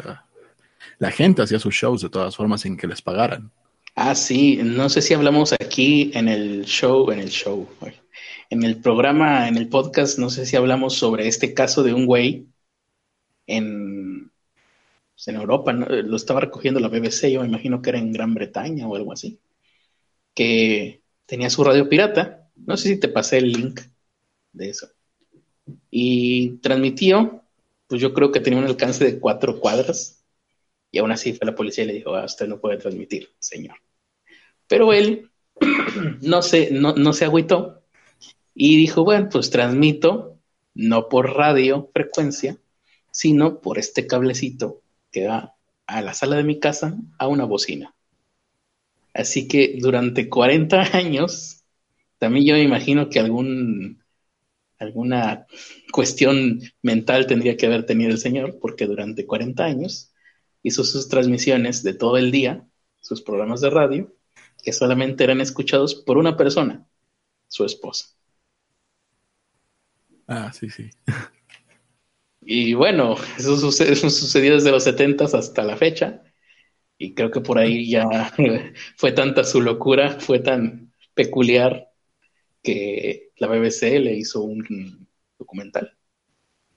[0.98, 3.50] la gente hacía sus shows de todas formas sin que les pagaran.
[3.94, 7.68] Ah, sí, no sé si hablamos aquí en el show, en el show,
[8.48, 12.07] en el programa, en el podcast, no sé si hablamos sobre este caso de un
[12.07, 12.46] güey
[13.46, 14.30] en,
[15.14, 18.32] pues, en Europa, lo estaba recogiendo la BBC, yo me imagino que era en Gran
[18.32, 19.38] Bretaña o algo así,
[20.34, 23.80] que tenía su radio pirata, no sé si te pasé el link
[24.53, 24.88] de eso,
[25.90, 27.41] y transmitió,
[27.93, 30.24] pues yo creo que tenía un alcance de cuatro cuadras,
[30.90, 33.76] y aún así fue la policía y le dijo, ah, usted no puede transmitir, señor.
[34.66, 35.30] Pero él
[36.22, 37.82] no se, no, no se agüitó
[38.55, 40.38] y dijo, bueno, pues transmito
[40.72, 42.57] no por radio frecuencia,
[43.11, 44.80] sino por este cablecito
[45.11, 45.55] que va
[45.86, 47.95] a la sala de mi casa a una bocina.
[49.12, 51.62] Así que durante 40 años,
[52.16, 54.03] también yo me imagino que algún,
[54.78, 55.47] alguna
[55.93, 60.12] cuestión mental tendría que haber tenido el señor, porque durante 40 años
[60.62, 62.66] hizo sus transmisiones de todo el día,
[63.01, 64.12] sus programas de radio,
[64.62, 66.86] que solamente eran escuchados por una persona,
[67.49, 68.09] su esposa.
[70.26, 70.90] Ah, sí, sí.
[72.40, 76.22] Y bueno, eso, sucede, eso sucedió desde los 70 hasta la fecha.
[76.99, 78.32] Y creo que por ahí ya
[78.97, 81.90] fue tanta su locura, fue tan peculiar
[82.62, 85.01] que la BBC le hizo un
[85.43, 85.93] documental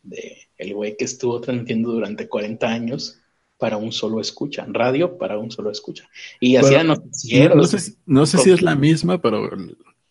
[0.04, 3.20] de el güey que estuvo transmitiendo durante 40 años
[3.58, 6.08] para un solo escucha, radio para un solo escucha.
[6.40, 7.56] Y hacía No, noticieros.
[7.58, 9.50] no sé, si- no sé si es la misma, pero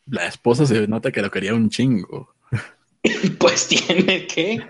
[0.07, 2.35] la esposa se nota que lo quería un chingo.
[3.39, 4.63] Pues tiene que.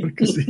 [0.00, 0.44] Porque si,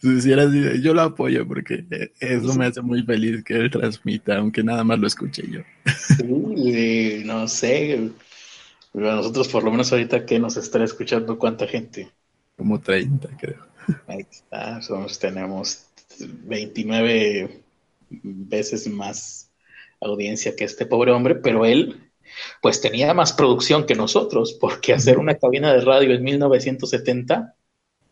[0.00, 1.84] si hiciera así, yo lo apoyo porque
[2.20, 5.60] eso me hace muy feliz que él transmita, aunque nada más lo escuche yo.
[6.16, 8.10] Sí, no sé.
[8.92, 12.12] Pero a nosotros, por lo menos ahorita que nos estará escuchando, ¿cuánta gente?
[12.56, 13.66] Como 30, creo.
[14.06, 15.86] Ahí está, somos, tenemos
[16.20, 17.62] 29
[18.10, 19.50] veces más
[20.00, 22.12] audiencia que este pobre hombre, pero él
[22.60, 27.54] pues tenía más producción que nosotros, porque hacer una cabina de radio en 1970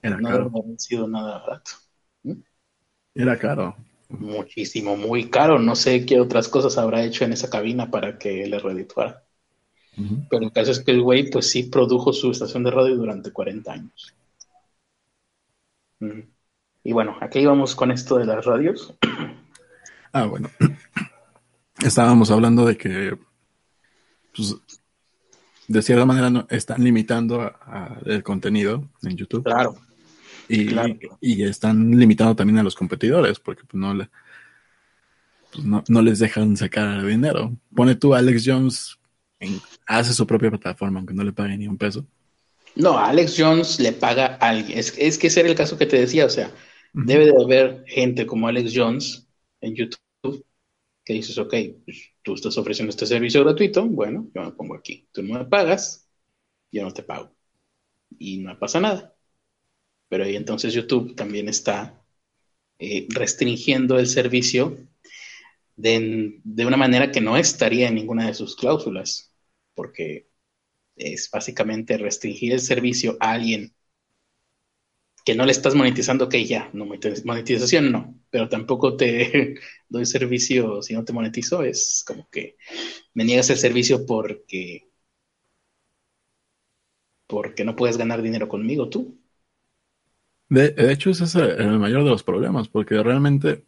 [0.02, 0.52] Era no caro.
[0.78, 1.72] sido nada barato.
[3.14, 3.76] Era caro.
[4.08, 5.58] Muchísimo, muy caro.
[5.58, 9.24] No sé qué otras cosas habrá hecho en esa cabina para que le redituara.
[10.30, 13.30] Pero el caso es que el güey, pues sí produjo su estación de radio durante
[13.32, 14.14] 40 años.
[16.82, 18.94] Y bueno, aquí íbamos con esto de las radios.
[20.12, 20.50] Ah, bueno.
[21.84, 23.16] Estábamos hablando de que,
[24.34, 24.56] pues,
[25.68, 29.76] de cierta manera no, están limitando a- a el contenido en YouTube Claro.
[30.48, 30.96] y, claro.
[31.20, 34.10] y están limitando también a los competidores porque pues, no, le-
[35.52, 37.52] pues, no, no les dejan sacar dinero.
[37.72, 38.98] Pone tú Alex Jones,
[39.40, 42.06] en- hace su propia plataforma aunque no le pague ni un peso.
[42.74, 44.78] No, a Alex Jones le paga a alguien.
[44.78, 46.26] Es, es que ese era el caso que te decía.
[46.26, 46.52] O sea,
[46.92, 49.28] debe de haber gente como Alex Jones
[49.60, 50.44] en YouTube
[51.04, 53.86] que dices, ok, pues, tú estás ofreciendo este servicio gratuito.
[53.86, 55.08] Bueno, yo me pongo aquí.
[55.12, 56.08] Tú no me pagas,
[56.72, 57.34] yo no te pago.
[58.18, 59.16] Y no pasa nada.
[60.08, 62.04] Pero ahí entonces YouTube también está
[62.78, 64.76] eh, restringiendo el servicio
[65.76, 69.29] de, de una manera que no estaría en ninguna de sus cláusulas,
[69.74, 70.28] porque
[70.96, 73.74] es básicamente restringir el servicio a alguien
[75.24, 76.86] que no le estás monetizando, que ya, no
[77.24, 79.54] monetización no, pero tampoco te
[79.88, 82.56] doy servicio si no te monetizo, es como que
[83.14, 84.88] me niegas el servicio porque
[87.26, 89.16] porque no puedes ganar dinero conmigo tú.
[90.48, 93.62] De, hecho, ese es el mayor de los problemas, porque realmente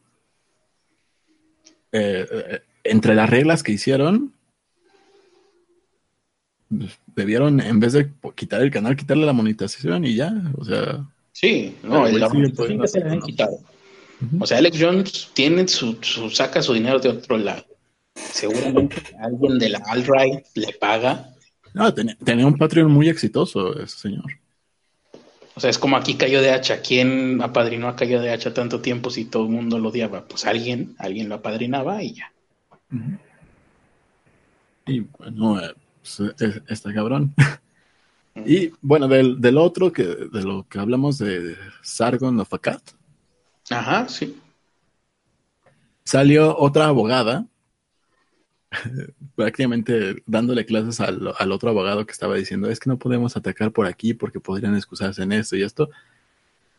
[1.92, 4.34] eh, eh, entre las reglas que hicieron,
[7.14, 11.76] debieron, en vez de quitar el canal, quitarle la monetización y ya, o sea, Sí,
[11.82, 13.58] no, el que se han quitado.
[14.38, 15.98] O sea, Alex Jones tiene su,
[16.30, 17.64] saca su dinero de otro lado.
[18.14, 21.30] Seguramente alguien de la alt-right le paga.
[21.74, 24.26] No, tenía, un Patreon muy exitoso ese señor.
[25.54, 26.80] O sea, es como aquí cayó de hacha.
[26.80, 30.26] ¿Quién apadrinó a Cayo de hacha tanto tiempo si todo el mundo lo odiaba?
[30.26, 32.32] Pues alguien, alguien lo apadrinaba y ya.
[34.86, 37.34] Y bueno, eh, pues, está cabrón.
[38.34, 42.80] Y bueno, del, del, otro, que de lo que hablamos de Sargon of Akkad.
[43.70, 44.38] Ajá, sí.
[46.04, 47.46] Salió otra abogada,
[49.36, 53.70] prácticamente dándole clases al, al, otro abogado que estaba diciendo, es que no podemos atacar
[53.70, 55.90] por aquí porque podrían excusarse en esto y esto.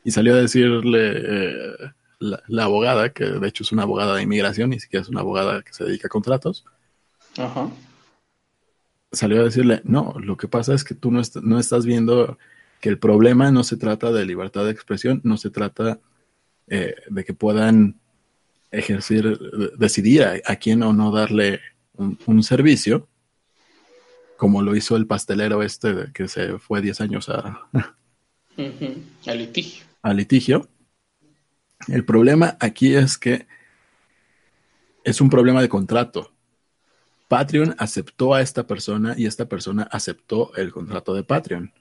[0.03, 1.76] Y salió a decirle eh,
[2.19, 5.21] la, la, abogada, que de hecho es una abogada de inmigración, ni siquiera es una
[5.21, 6.65] abogada que se dedica a contratos.
[7.38, 7.69] Ajá
[9.14, 12.38] salió a decirle, no, lo que pasa es que tú no, no estás viendo
[12.82, 16.01] que el problema no se trata de libertad de expresión, no se trata
[16.68, 17.99] eh, de que puedan
[18.72, 19.39] ejercer,
[19.78, 21.61] decidir a, quién o no darle
[21.95, 23.07] un, servicio,
[24.36, 27.70] como lo hizo el pastelero este que se fue 10 años a,
[28.57, 29.86] a litigio.
[30.01, 30.68] A litigio.
[31.88, 33.47] El problema aquí es que
[35.03, 36.33] es un problema de contrato.
[37.34, 41.74] Patreon aceptó a esta persona y esta persona aceptó el contrato de Patreon.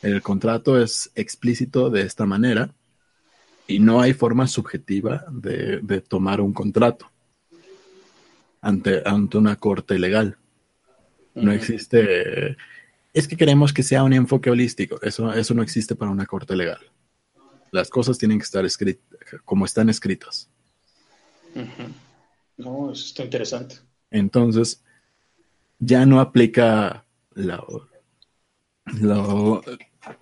[0.00, 2.74] El contrato es explícito de esta manera
[3.66, 7.10] y no hay forma subjetiva de, tomar un contrato
[8.62, 10.38] ante, ante una corte legal.
[11.34, 12.56] No existe.
[13.12, 14.98] Es que queremos que sea un enfoque holístico.
[15.02, 16.80] Eso, eso no existe para una corte legal.
[17.70, 19.04] Las cosas tienen que estar escritas
[19.44, 20.48] como están escritas.
[22.56, 23.89] No, eso está interesante.
[24.10, 24.82] Entonces,
[25.78, 27.04] ya no aplica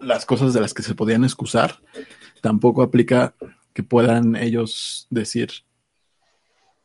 [0.01, 1.81] las cosas de las que se podían excusar.
[2.41, 3.35] Tampoco aplica
[3.73, 5.51] que puedan ellos decir,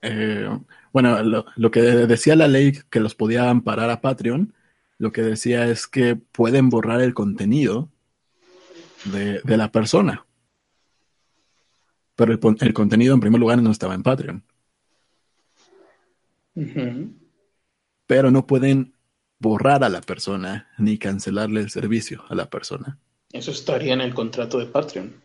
[0.02, 0.50] eh,
[0.92, 4.54] bueno, lo, que decía la ley que los podía amparar a Patreon,
[4.98, 7.90] lo que decía es que pueden borrar el contenido
[9.06, 10.26] de, la persona.
[12.16, 14.44] Pero el, contenido en primer lugar no estaba en Patreon
[18.06, 18.94] pero no pueden
[19.40, 23.00] borrar a la persona ni cancelarle el servicio a la persona.
[23.32, 25.24] Eso estaría en el contrato de Patreon.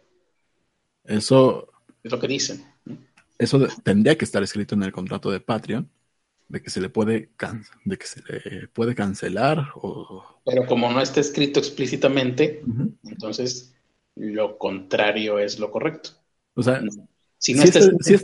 [1.05, 1.69] Eso
[2.03, 2.65] es lo que dicen.
[3.39, 5.89] Eso tendría que estar escrito en el contrato de Patreon
[6.49, 7.31] de que se le puede
[7.85, 12.63] de que se le puede cancelar o pero como no está escrito explícitamente,
[13.05, 13.75] entonces
[14.17, 16.11] lo contrario es lo correcto.
[16.55, 16.81] O sea,
[17.37, 17.81] si, no está,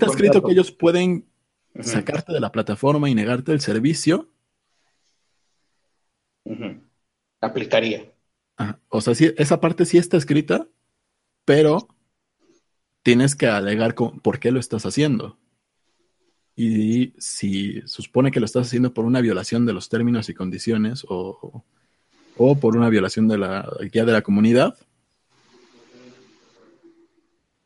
[0.07, 1.27] escrito que ellos pueden
[1.81, 4.29] sacarte de la plataforma y negarte el servicio,
[7.41, 8.13] Aplicaría.
[8.89, 10.69] O sea, sí, esa parte sí está escrita,
[11.45, 11.89] pero
[13.03, 15.39] tienes que alegar por qué lo estás haciendo.
[16.57, 21.05] Y si supone que lo estás haciendo por una violación de los términos y condiciones
[21.09, 21.65] o,
[22.37, 24.77] o por una violación de la guía de la comunidad,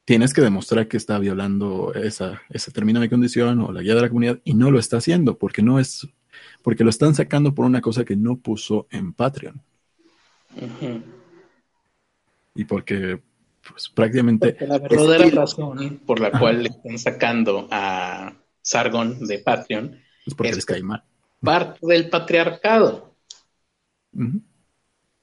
[0.08, 4.00] tienes que demostrar que está violando esa, ese término de condición o la guía de
[4.00, 6.08] la comunidad y no lo está haciendo porque no es
[6.62, 9.60] porque lo están sacando por una cosa que no puso en Patreon.
[12.54, 13.20] Y porque
[13.68, 14.56] pues, prácticamente...
[14.66, 20.54] la verdadera razón por la cual le están sacando a Sargon de Patreon es porque
[20.54, 21.04] les cae mal.
[21.42, 23.14] Parte del patriarcado.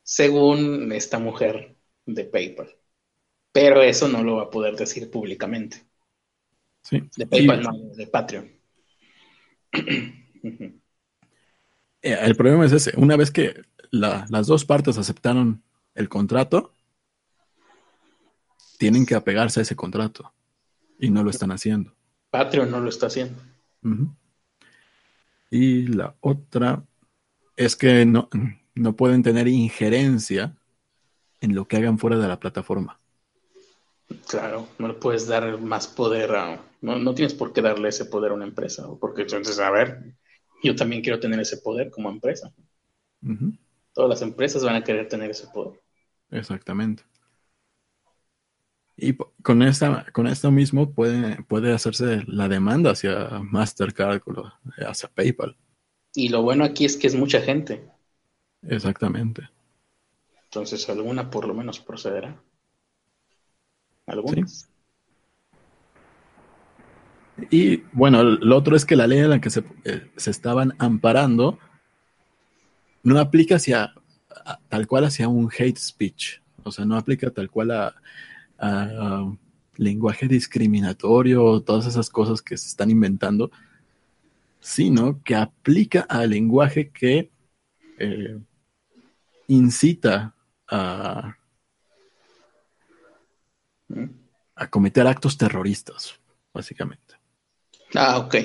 [0.03, 1.75] Según esta mujer
[2.05, 2.69] de PayPal.
[3.55, 5.81] Pero eso no lo va a poder decir públicamente.
[6.81, 7.01] Sí.
[7.15, 8.51] De PayPal, no, de Patreon.
[12.01, 12.93] Eh, el problema es ese.
[12.97, 15.63] Una vez que las dos partes aceptaron
[15.95, 16.73] el contrato,
[18.77, 20.33] tienen que apegarse a ese contrato.
[20.99, 21.95] Y no lo están haciendo.
[22.29, 23.41] Patreon no lo está haciendo.
[25.49, 26.83] Y la otra
[27.55, 28.29] es que no,
[28.75, 30.55] no pueden tener injerencia
[31.39, 32.99] en lo que hagan fuera de la plataforma.
[34.27, 36.61] Claro, no le puedes dar más poder a...
[36.81, 40.13] No, no tienes por qué darle ese poder a una empresa, porque entonces, a ver,
[40.63, 42.53] yo también quiero tener ese poder como empresa.
[43.93, 45.81] Todas las empresas van a querer tener ese poder.
[46.29, 47.03] Exactamente.
[48.97, 54.21] Y con, esta, con esto mismo puede, puede hacerse la demanda hacia Mastercard,
[54.87, 55.57] hacia PayPal.
[56.13, 57.83] Y lo bueno aquí es que es mucha gente.
[58.61, 59.49] Exactamente.
[60.45, 62.41] Entonces alguna por lo menos procederá.
[64.07, 64.69] Algunas.
[67.49, 70.73] Y bueno, lo otro es que la ley en la que se, eh, se estaban
[70.77, 71.59] amparando
[73.03, 73.93] no aplica hacia
[74.69, 76.41] tal cual hacia un hate speech.
[76.63, 77.95] O sea, no aplica tal cual a,
[79.77, 83.51] lenguaje discriminatorio, todas esas cosas que se están inventando,
[84.61, 87.29] sino que aplica al lenguaje que
[87.99, 88.39] eh,
[89.47, 90.33] incita
[90.69, 91.35] a,
[94.55, 96.19] a cometer actos terroristas,
[96.53, 97.15] básicamente.
[97.93, 98.35] Ah, ok.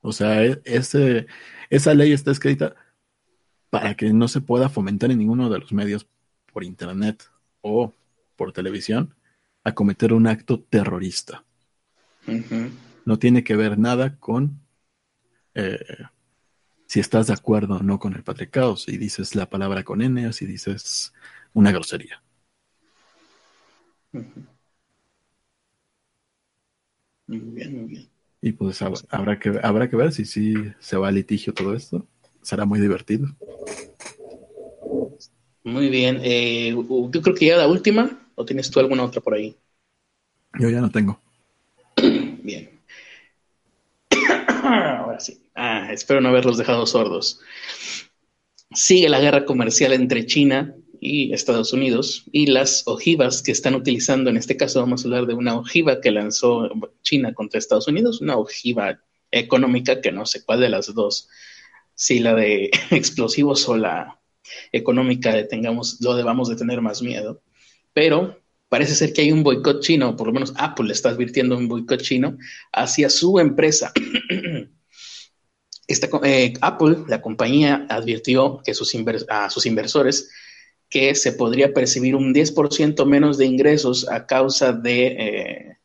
[0.00, 1.26] O sea, e, ese,
[1.70, 2.74] esa ley está escrita
[3.70, 6.06] para que no se pueda fomentar en ninguno de los medios
[6.52, 7.24] por internet
[7.60, 7.92] o
[8.36, 9.14] por televisión
[9.64, 11.44] a cometer un acto terrorista.
[13.04, 14.60] No tiene que ver nada con
[15.54, 15.78] eh,
[16.86, 20.26] si estás de acuerdo o no con el patriarcado, si dices la palabra con N
[20.26, 21.12] o si dices
[21.52, 22.22] una grosería.
[27.28, 28.08] Muy bien, muy bien.
[28.40, 32.06] Y pues habrá que, habrá que ver si sí se va a litigio todo esto.
[32.42, 33.28] Será muy divertido.
[35.62, 36.20] Muy bien.
[36.22, 39.54] Eh, yo creo que ya la última, ¿o tienes tú alguna otra por ahí?
[40.58, 41.20] Yo ya no tengo.
[42.42, 42.70] Bien.
[44.62, 45.42] Ahora sí.
[45.54, 47.40] Ah, espero no haberlos dejado sordos.
[48.72, 54.30] Sigue la guerra comercial entre China y Estados Unidos y las ojivas que están utilizando,
[54.30, 56.68] en este caso vamos a hablar de una ojiva que lanzó
[57.02, 61.28] China contra Estados Unidos, una ojiva económica que no sé cuál de las dos,
[61.94, 64.20] si la de explosivos o la
[64.72, 67.42] económica tengamos, lo debamos de tener más miedo,
[67.92, 71.68] pero parece ser que hay un boicot chino, por lo menos Apple está advirtiendo un
[71.68, 72.38] boicot chino
[72.72, 73.92] hacia su empresa.
[75.86, 78.94] Esta, eh, Apple, la compañía, advirtió que sus
[79.30, 80.30] a sus inversores
[80.90, 85.78] que se podría percibir un 10% menos de ingresos a causa de eh,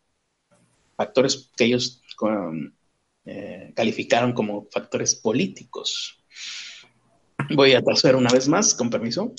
[0.96, 2.02] factores que ellos
[3.26, 6.24] eh, calificaron como factores políticos.
[7.54, 9.34] Voy a pasar una vez más, con permiso.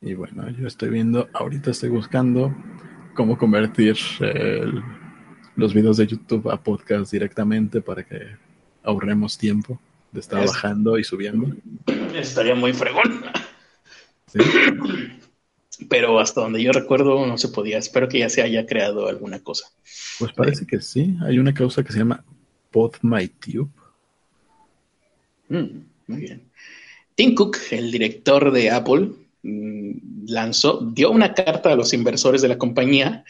[0.00, 2.54] Y bueno, yo estoy viendo, ahorita estoy buscando
[3.14, 3.96] cómo convertir
[5.54, 8.36] los videos de YouTube a podcast directamente para que
[8.82, 9.80] ahorremos tiempo
[10.16, 11.54] de estar bajando y subiendo.
[12.14, 13.22] Estaría muy fregón.
[15.90, 17.76] Pero hasta donde yo recuerdo no se podía.
[17.76, 19.68] Espero que ya se haya creado alguna cosa.
[20.18, 21.16] Pues parece que sí.
[21.22, 22.24] Hay una causa que se llama
[22.70, 23.68] PodMyTube.
[25.48, 26.50] Mm, muy bien.
[27.14, 29.10] Tim Cook, el director de Apple,
[29.42, 33.22] mm, lanzó, dio una carta a los inversores de la compañía,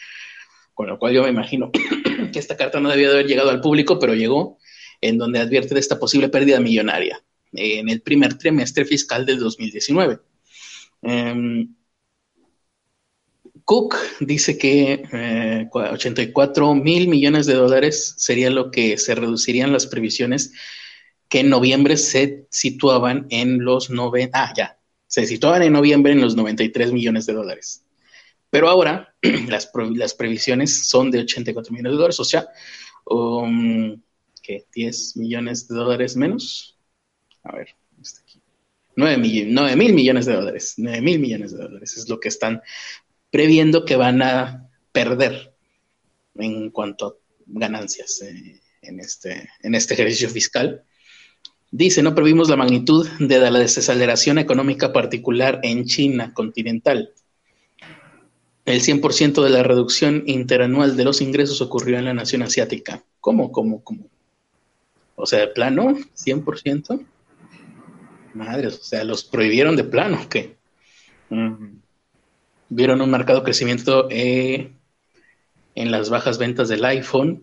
[0.73, 1.73] con lo cual yo me imagino
[2.33, 4.59] que esta carta no debía de haber llegado al público, pero llegó
[5.01, 7.23] en donde advierte de esta posible pérdida millonaria
[7.53, 10.19] en el primer trimestre fiscal del 2019.
[11.03, 11.75] Em,
[13.65, 19.87] Cook dice que 84 eh, mil millones de dólares sería lo que se reducirían las
[19.87, 20.53] previsiones
[21.29, 24.79] que en noviembre se situaban en los 90, ah, ya,
[25.09, 27.85] se situaban en noviembre en los 93 millones de dólares.
[28.51, 29.15] Pero ahora
[29.49, 32.47] las, las previsiones son de 84 millones de dólares, o sea,
[33.07, 34.01] um,
[34.75, 36.79] 10 millones de dólares menos.
[37.43, 37.69] A ver,
[38.01, 38.41] está aquí.
[38.97, 40.75] 9 mil, millones de dólares.
[40.79, 42.63] 9 mil millones de dólares es lo que están
[43.31, 45.55] previendo que van a perder
[46.35, 47.15] en cuanto a
[47.47, 50.83] ganancias eh, en, este, en este ejercicio fiscal.
[51.71, 57.13] Dice, no previmos la magnitud de la desaceleración económica particular en China continental.
[58.65, 63.05] El 100% de la reducción interanual de los ingresos ocurrió en la nación asiática.
[63.21, 64.09] ¿Cómo, cómo, cómo?
[65.17, 67.05] O sea, de plano, 100%.
[68.35, 70.57] Madres, o sea, los prohibieron de plano, ¿qué?
[72.69, 74.73] Vieron un marcado crecimiento eh,
[75.75, 77.43] en las bajas ventas del iPhone.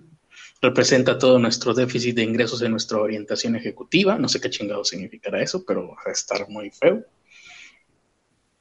[0.61, 4.17] Representa todo nuestro déficit de ingresos en nuestra orientación ejecutiva.
[4.19, 7.03] No sé qué chingado significará eso, pero va a estar muy feo.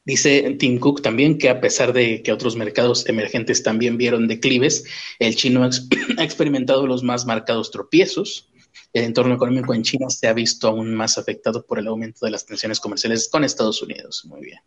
[0.05, 4.85] Dice Tim Cook también que a pesar de que otros mercados emergentes también vieron declives,
[5.21, 5.71] el chino ha
[6.25, 8.52] experimentado los más marcados tropiezos
[8.93, 12.33] el entorno económico en China se ha visto aún más afectado por el aumento de
[12.33, 14.25] las tensiones comerciales con Estados Unidos.
[14.27, 14.61] Muy bien.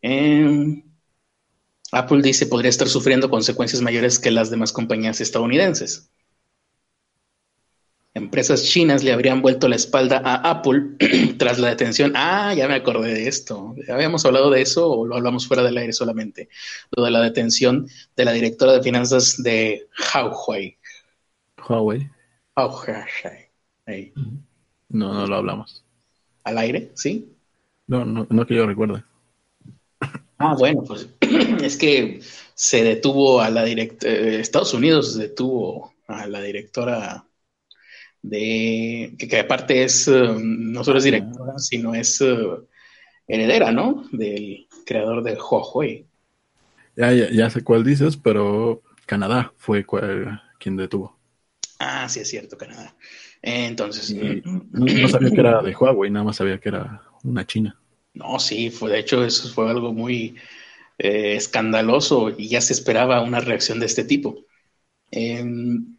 [0.00, 0.82] Em,
[1.92, 6.10] Apple dice podría estar sufriendo consecuencias mayores que las demás compañías estadounidenses.
[8.14, 10.96] Empresas chinas le habrían vuelto la espalda a Apple
[11.38, 12.14] tras la detención.
[12.16, 13.74] Ah, ya me acordé de esto.
[13.90, 16.48] ¿Habíamos hablado de eso o lo hablamos fuera del aire solamente?
[16.96, 17.86] Lo de la detención
[18.16, 20.78] de la directora de finanzas de Huawei.
[21.68, 22.15] Huawei.
[22.56, 23.50] Huawei.
[24.88, 25.84] No, no lo hablamos.
[26.44, 26.90] ¿Al aire?
[26.94, 27.28] ¿Sí?
[27.86, 29.04] No, no, no que yo recuerde.
[30.38, 32.20] Ah, bueno, pues es que
[32.54, 37.26] se detuvo a la directora, eh, Estados Unidos detuvo a la directora
[38.22, 42.36] de, que, aparte es, eh, no solo es directora, sino es eh,
[43.28, 44.04] heredera, ¿no?
[44.12, 46.06] Del creador de Huawei.
[46.96, 49.84] Ya, ya, sé cuál dices, pero Canadá fue
[50.58, 51.15] quien detuvo.
[51.78, 52.94] Ah, sí, es cierto, Canadá.
[53.42, 54.14] Entonces.
[54.14, 57.78] no, sabía que era de Huawei, nada más sabía que era una china.
[58.14, 60.36] No, sí, fue, de hecho, eso fue algo muy
[60.98, 64.46] eh, escandaloso y ya se esperaba una reacción de este tipo.
[65.10, 65.96] Em,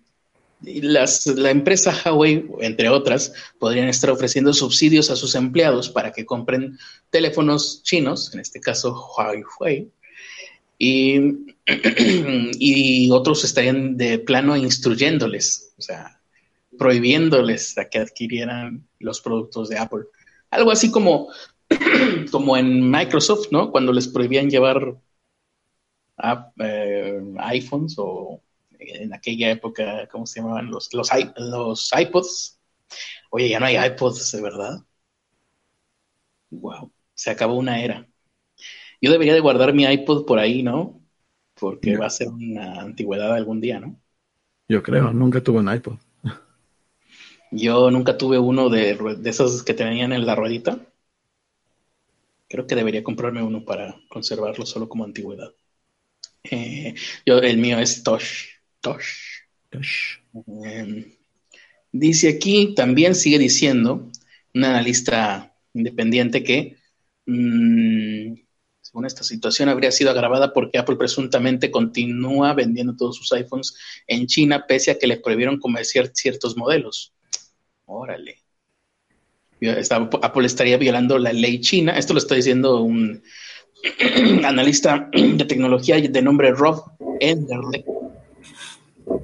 [0.62, 6.26] las, la empresa Huawei, entre otras, podrían estar ofreciendo subsidios a sus empleados para que
[6.26, 6.78] compren
[7.12, 9.92] teléfonos chinos, en este caso Huawei,
[10.80, 11.20] y,
[12.60, 16.22] y otros estarían de plano instruyéndoles, o sea,
[16.78, 20.06] prohibiéndoles a que adquirieran los productos de Apple.
[20.50, 21.30] Algo así como
[22.32, 23.72] como en Microsoft, ¿no?
[23.72, 24.98] Cuando les prohibían llevar
[26.60, 28.42] eh, iPhones o
[28.80, 30.70] en aquella época, ¿cómo se llamaban?
[30.70, 32.60] Los, los, los iPods.
[33.32, 34.80] Oye, ya no hay iPods, ¿de verdad?
[36.50, 38.08] Wow, se acabó una era.
[39.02, 41.02] Yo debería de guardar mi iPod por ahí, ¿no?
[41.56, 44.00] Porque va a ser una antigüedad algún día, ¿no?
[44.70, 45.98] Yo creo, nunca tuve un iPod.
[47.52, 50.80] Yo nunca tuve uno de, de esos que tenían en la ruedita.
[52.50, 55.54] Creo que debería comprarme uno para conservarlo solo como antigüedad.
[56.44, 56.96] Eh,
[57.26, 58.48] yo, el mío es Tosh.
[58.82, 59.42] Tosh.
[59.70, 60.20] Tosh.
[60.64, 61.06] Em,
[61.92, 64.10] dice aquí, también sigue diciendo,
[64.54, 66.78] un analista independiente que,
[67.26, 68.47] mm,
[68.88, 73.76] según esta situación, habría sido agravada porque Apple presuntamente continúa vendiendo todos sus iPhones
[74.08, 77.12] en China, pese a que le prohibieron comerciar ciertos modelos.
[77.86, 78.38] Órale.
[80.22, 81.98] Apple estaría violando la ley china.
[81.98, 83.22] Esto lo está diciendo un
[84.46, 86.82] analista de tecnología de nombre Rob
[87.20, 87.84] Enderle,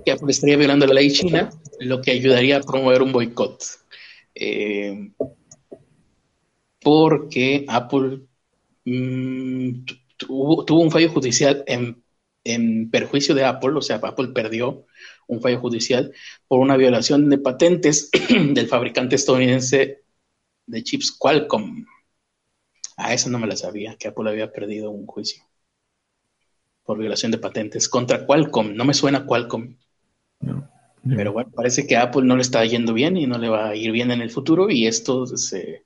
[0.03, 1.49] que Apple estaría violando la ley china,
[1.80, 3.64] lo que ayudaría a promover un boicot.
[4.36, 5.09] Eh,
[6.82, 8.24] porque Apple
[8.86, 9.86] mm,
[10.18, 12.04] tuvo, un fallo judicial en,
[12.44, 14.86] en perjuicio de Apple, o sea, Apple perdió
[15.28, 16.14] un fallo judicial
[16.48, 20.04] por una violación de patentes del fabricante estadounidense
[20.66, 21.86] de chips Qualcomm.
[22.98, 25.44] A esa no me la sabía, que Apple había perdido un juicio
[26.84, 28.76] por violación de patentes contra Qualcomm.
[28.76, 29.76] No me suena Qualcomm.
[31.06, 33.70] Pero bueno, parece que a Apple no le está yendo bien y no le va
[33.70, 35.86] a ir bien en el futuro y esto, se,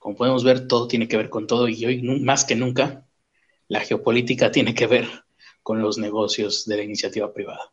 [0.00, 3.06] como podemos ver, todo tiene que ver con todo y hoy más que nunca
[3.68, 5.06] la geopolítica tiene que ver
[5.62, 7.70] con los negocios de la iniciativa privada.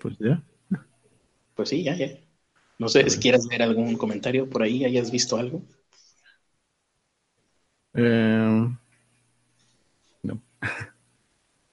[0.00, 0.42] Pues ya.
[1.54, 2.18] Pues sí, ya, ya.
[2.78, 5.62] No sé si quieres ver algún comentario por ahí, hayas visto algo.
[7.94, 8.68] Eh,
[10.22, 10.40] no.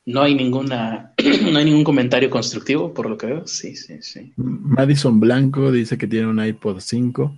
[0.06, 1.14] No hay ninguna,
[1.52, 3.48] no hay ningún comentario constructivo, por lo que veo.
[3.48, 4.34] Sí, sí, sí.
[4.36, 7.38] Madison Blanco dice que tiene un iPod 5.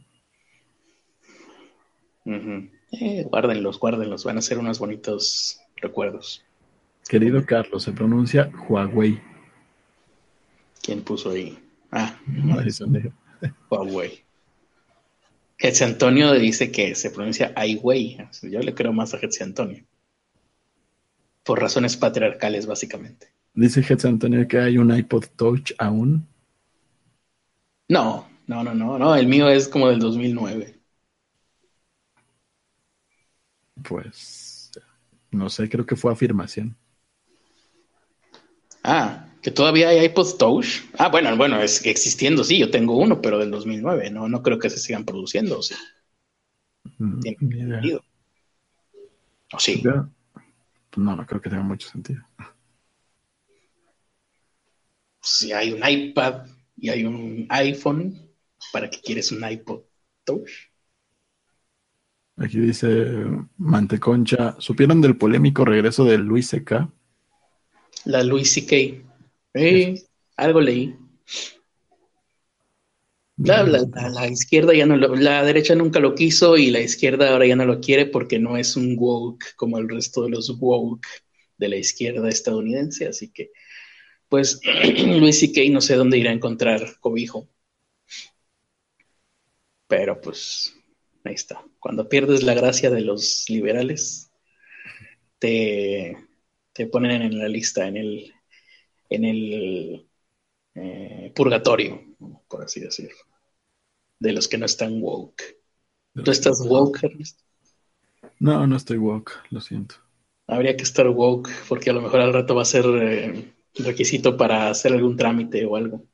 [2.91, 6.43] Eh, guárdenlos, guárdenlos, van a ser unos bonitos recuerdos.
[7.07, 9.21] Querido Carlos, se pronuncia Huawei.
[10.81, 11.57] ¿Quién puso ahí?
[11.91, 12.19] Ah,
[13.69, 14.23] Huawei.
[15.59, 18.17] Hetzi Antonio dice que se pronuncia Aiwei.
[18.43, 19.83] Yo le creo más a Hetzi Antonio.
[21.47, 23.29] Por razones patriarcales, básicamente.
[23.53, 26.27] Dice Hetzi Antonio que hay un iPod Touch aún.
[27.89, 29.15] No, no, no, no, no.
[29.15, 30.79] El mío es como del 2009.
[33.83, 34.71] Pues,
[35.31, 36.75] no sé, creo que fue afirmación.
[38.83, 40.83] Ah, que todavía hay iPod Touch.
[40.97, 44.09] Ah, bueno, bueno, es existiendo, sí, yo tengo uno, pero del 2009.
[44.09, 45.75] No, no creo que se sigan produciendo, sí.
[46.99, 47.37] Mm, Tiene
[47.67, 48.01] sentido.
[49.53, 49.83] ¿O sí?
[50.97, 52.23] No, no creo que tenga mucho sentido.
[55.21, 58.31] Si hay un iPad y hay un iPhone,
[58.73, 59.81] ¿para qué quieres un iPod
[60.23, 60.49] Touch?
[62.37, 63.25] Aquí dice
[63.57, 66.91] Manteconcha, ¿supieron del polémico regreso de Luis C.K.?
[68.05, 69.03] La Luis C.K.
[70.35, 70.95] algo leí.
[73.37, 77.29] La, la, la, izquierda ya no lo, la derecha nunca lo quiso y la izquierda
[77.29, 80.49] ahora ya no lo quiere porque no es un woke como el resto de los
[80.59, 81.05] woke
[81.57, 83.51] de la izquierda estadounidense, así que
[84.27, 84.59] pues
[85.19, 87.47] Luis y Kay no sé dónde irá a encontrar cobijo.
[89.87, 90.75] Pero pues
[91.23, 91.63] ahí está.
[91.79, 94.31] Cuando pierdes la gracia de los liberales,
[95.39, 96.17] te,
[96.73, 98.33] te ponen en la lista, en el,
[99.09, 100.06] en el
[100.79, 102.03] eh, purgatorio,
[102.47, 103.17] por así decirlo,
[104.19, 105.57] de los que no están woke.
[106.23, 107.39] ¿Tú estás woke, Ernest?
[108.39, 109.95] No, no estoy woke, lo siento.
[110.45, 114.37] Habría que estar woke, porque a lo mejor al rato va a ser eh, requisito
[114.37, 116.05] para hacer algún trámite o algo.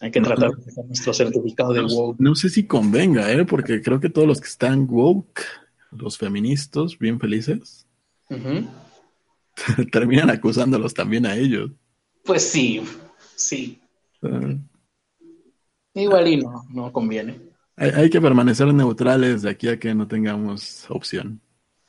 [0.00, 2.20] Hay que tratar de hacer nuestro certificado de woke.
[2.20, 3.44] No sé si convenga, ¿eh?
[3.44, 5.42] porque creo que todos los que están woke,
[5.92, 7.86] los feministas, bien felices,
[9.92, 11.70] terminan acusándolos también a ellos.
[12.24, 12.82] Pues sí,
[13.40, 13.80] sí.
[14.22, 14.58] Uh,
[15.94, 17.40] Igual y no, no conviene.
[17.76, 21.40] Hay, hay, que permanecer neutrales de aquí a que no tengamos opción.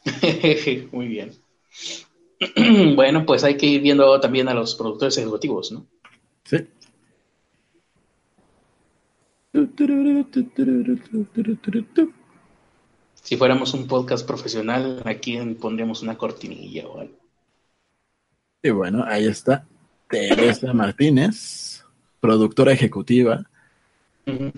[0.91, 1.31] Muy bien.
[2.95, 5.85] bueno, pues hay que ir viendo también a los productores ejecutivos, ¿no?
[6.45, 6.67] Sí.
[13.21, 17.17] Si fuéramos un podcast profesional, aquí pondríamos una cortinilla o algo.
[18.63, 19.67] Y bueno, ahí está
[20.11, 21.83] Teresa Martínez,
[22.19, 23.45] productora ejecutiva,
[24.27, 24.51] uh -huh.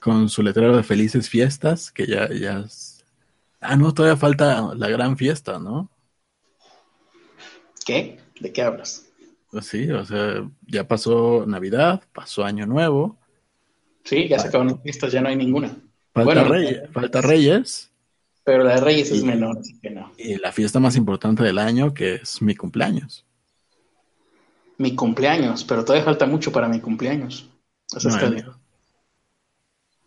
[0.00, 2.64] con su letrero de felices fiestas, que ya, ya.
[3.60, 5.90] Ah, no, todavía falta la gran fiesta, ¿no?
[7.86, 8.18] ¿Qué?
[8.40, 9.06] ¿De qué hablas?
[9.50, 13.18] Pues sí, o sea, ya pasó Navidad, pasó Año Nuevo.
[14.04, 15.68] Sí, ya se acabaron las fiestas, ya no hay ninguna.
[16.12, 17.90] Falta, bueno, Reyes, falta Reyes.
[18.44, 20.12] Pero la de Reyes y, es menor, así que no.
[20.16, 23.24] Y la fiesta más importante del año, que es mi cumpleaños.
[24.78, 27.50] Mi cumpleaños, pero todavía falta mucho para mi cumpleaños.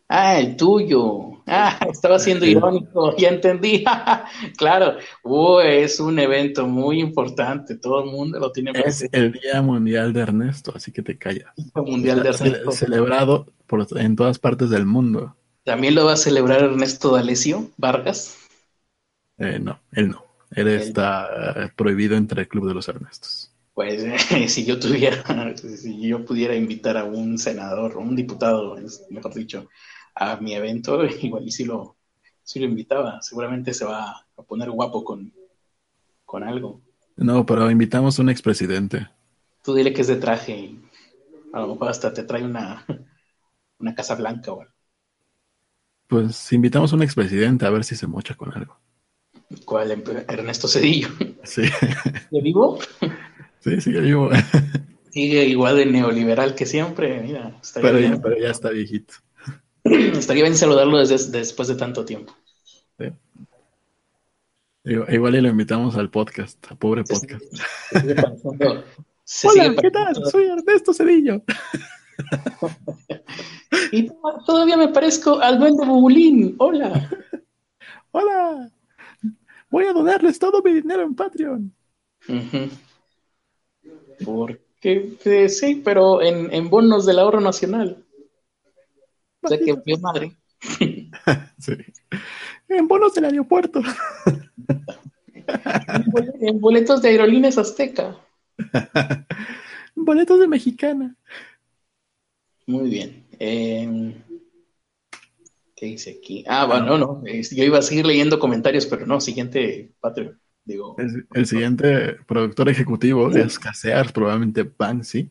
[0.07, 1.41] Ah, el tuyo.
[1.47, 3.83] Ah, estaba siendo irónico, ya entendí.
[4.57, 9.17] claro, uh, es un evento muy importante, todo el mundo lo tiene presente.
[9.17, 11.53] Es el Día Mundial de Ernesto, así que te callas.
[11.57, 12.71] El Mundial de Ernesto.
[12.71, 15.35] Celebrado por, en todas partes del mundo.
[15.63, 18.37] ¿También lo va a celebrar Ernesto D'Alessio Vargas?
[19.37, 20.25] Eh, no, él no.
[20.53, 23.50] Él está prohibido entre el Club de los Ernestos.
[23.81, 25.23] Pues eh, si yo tuviera,
[25.57, 28.75] si yo pudiera invitar a un senador, un diputado,
[29.09, 29.69] mejor dicho,
[30.13, 31.97] a mi evento, igual y si lo,
[32.43, 35.33] si lo invitaba, seguramente se va a poner guapo con,
[36.25, 36.81] con algo.
[37.17, 39.07] No, pero invitamos a un expresidente.
[39.63, 40.81] Tú dile que es de traje y
[41.51, 42.85] a lo mejor hasta te trae una,
[43.79, 44.73] una casa blanca o algo.
[46.07, 48.79] Pues invitamos a un expresidente a ver si se mocha con algo.
[49.65, 50.03] ¿Cuál?
[50.27, 51.09] Ernesto Cedillo.
[51.43, 51.63] Sí.
[52.29, 52.77] ¿De vivo?
[53.61, 54.29] Sí, sigue vivo.
[55.11, 57.59] Sigue igual de neoliberal que siempre, mira.
[57.73, 59.15] Pero ya, pero ya está viejito.
[59.83, 62.33] Estaría bien saludarlo desde, después de tanto tiempo.
[62.97, 63.07] Sí.
[64.85, 67.43] Igual y lo invitamos al podcast, a pobre podcast.
[69.25, 70.15] Se Hola, ¿qué tal?
[70.31, 71.43] Soy Ernesto Cedillo.
[73.91, 74.09] y
[74.45, 76.55] todavía me parezco al duende Bubulín.
[76.57, 77.09] Hola.
[78.11, 78.71] Hola.
[79.69, 81.73] Voy a donarles todo mi dinero en Patreon.
[82.29, 82.69] Uh -huh.
[84.23, 88.03] Porque eh, sí, pero en, en bonos del ahorro nacional.
[89.41, 90.35] O sea que vio madre.
[91.59, 91.77] sí.
[92.67, 93.81] En bonos del aeropuerto.
[96.39, 98.17] en boletos de aerolíneas Azteca.
[99.95, 101.15] boletos de mexicana.
[102.67, 103.25] Muy bien.
[103.39, 104.15] Eh,
[105.75, 106.43] ¿Qué dice aquí?
[106.47, 107.23] Ah, bueno, no.
[107.25, 110.39] Yo iba a seguir leyendo comentarios, pero no, siguiente Patreon.
[110.63, 115.29] Digo, el, el siguiente productor ejecutivo uh, es Casears, probablemente Banksy.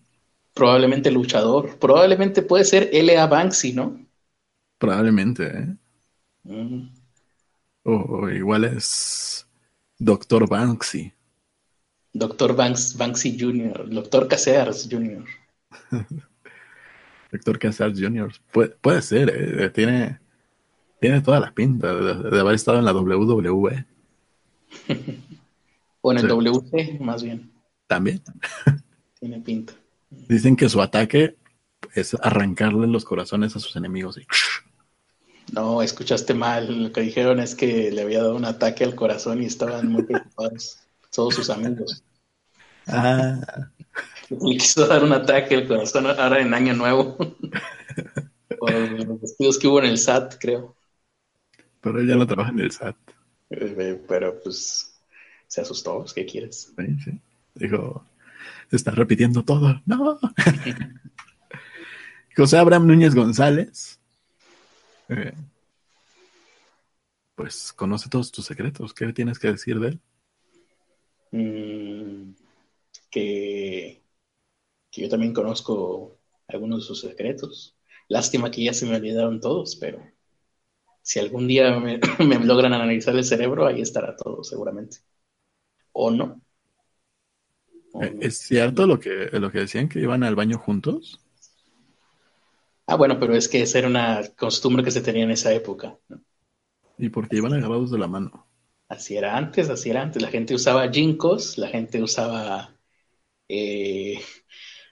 [0.54, 1.78] Probablemente luchador.
[1.78, 3.26] Probablemente puede ser L.A.
[3.26, 4.04] Banksy, ¿no?
[4.78, 5.76] Probablemente, ¿eh?
[6.44, 6.88] Mm.
[7.84, 9.46] O, o, igual es
[9.98, 11.12] Doctor Banksy.
[12.12, 15.24] Doctor Banks, Banksy Jr., Doctor Casears Jr.
[17.30, 18.32] Doctor Casears Jr.
[18.52, 19.70] Puede, puede ser, ¿eh?
[19.70, 20.18] tiene,
[21.00, 23.86] tiene toda la pinta de, de haber estado en la WWE.
[26.00, 26.28] o en el sí.
[26.28, 27.50] WC, más bien.
[27.86, 28.22] También.
[29.20, 29.74] Tiene pinta.
[30.10, 31.36] Dicen que su ataque
[31.94, 34.18] es arrancarle los corazones a sus enemigos.
[34.18, 34.26] Y...
[35.52, 36.84] No, escuchaste mal.
[36.84, 40.04] Lo que dijeron es que le había dado un ataque al corazón y estaban muy
[40.04, 40.78] preocupados
[41.12, 42.02] todos sus amigos.
[42.86, 43.40] Ah.
[44.28, 47.16] Le quiso dar un ataque al corazón ahora en Año Nuevo.
[48.58, 50.76] Por los despidos que hubo en el SAT, creo.
[51.80, 52.96] Pero ya no trabaja en el SAT.
[53.50, 54.94] Pero pues
[55.48, 56.72] se asustó, ¿qué quieres?
[56.76, 57.20] Sí, sí.
[57.54, 58.06] Dijo,
[58.70, 59.82] se está repitiendo todo.
[59.84, 60.18] No.
[62.36, 63.98] José Abraham Núñez González.
[65.08, 65.32] Eh,
[67.34, 68.94] pues conoce todos tus secretos.
[68.94, 70.00] ¿Qué tienes que decir de él?
[71.32, 72.34] Mm,
[73.10, 74.02] que,
[74.90, 77.76] que yo también conozco algunos de sus secretos.
[78.08, 80.00] Lástima que ya se me olvidaron todos, pero
[81.02, 81.78] si algún día
[82.18, 84.98] me, logran analizar el cerebro, ahí estará todo seguramente.
[85.92, 86.40] ¿O no?
[88.00, 91.20] Eh, ¿Es cierto lo que, lo que decían que iban al baño juntos?
[92.86, 95.96] Ah, bueno, pero es que esa era una costumbre que se tenía en esa época.
[96.98, 98.46] ¿Y porque iban agarrados de la mano?
[98.88, 100.20] Así era antes, así era antes.
[100.20, 102.76] La gente usaba jincos, la gente usaba
[103.48, 104.20] eh,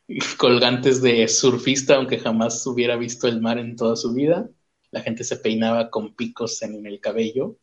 [0.38, 4.48] colgantes de surfista, aunque jamás hubiera visto el mar en toda su vida.
[4.91, 7.57] La gente se peinaba con picos en el cabello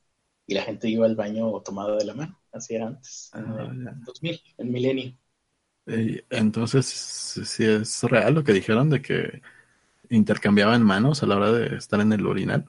[0.47, 2.39] y la gente iba al baño tomada de la mano.
[2.51, 5.17] Así era antes, en el 2000, ah, el milenio.
[6.30, 9.41] Entonces, si es real lo que dijeron de que
[10.09, 12.65] intercambiaban manos a la hora de estar en el urinal.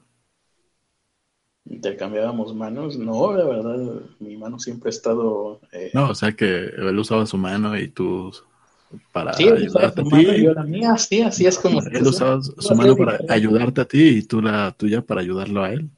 [1.65, 5.59] Intercambiábamos manos, no, la verdad, mi mano siempre ha estado.
[5.71, 8.31] Eh, no, o sea que él usaba su mano y tú
[9.11, 10.41] para ayudarte a ti.
[10.43, 11.81] la mía, sí, así es como.
[11.81, 15.71] Él usaba su mano para ayudarte a ti y tú la tuya para ayudarlo a
[15.71, 15.89] él.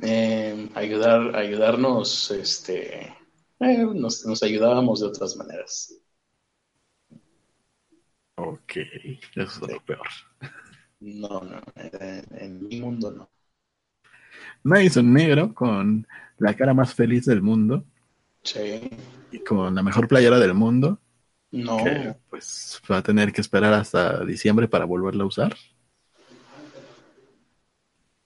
[0.00, 3.14] Eh, ayudar, ayudarnos, este,
[3.60, 5.94] eh, nos, nos, ayudábamos de otras maneras.
[8.36, 8.72] Ok,
[9.34, 10.06] eso es lo peor.
[11.00, 13.30] No, no, en, mi mundo no.
[14.62, 16.06] Madison Negro con
[16.38, 17.84] la cara más feliz del mundo.
[18.42, 18.90] Sí.
[19.32, 21.00] Y con la mejor playera del mundo.
[21.50, 21.78] No.
[22.28, 25.56] pues va a tener que esperar hasta diciembre para volverla a usar.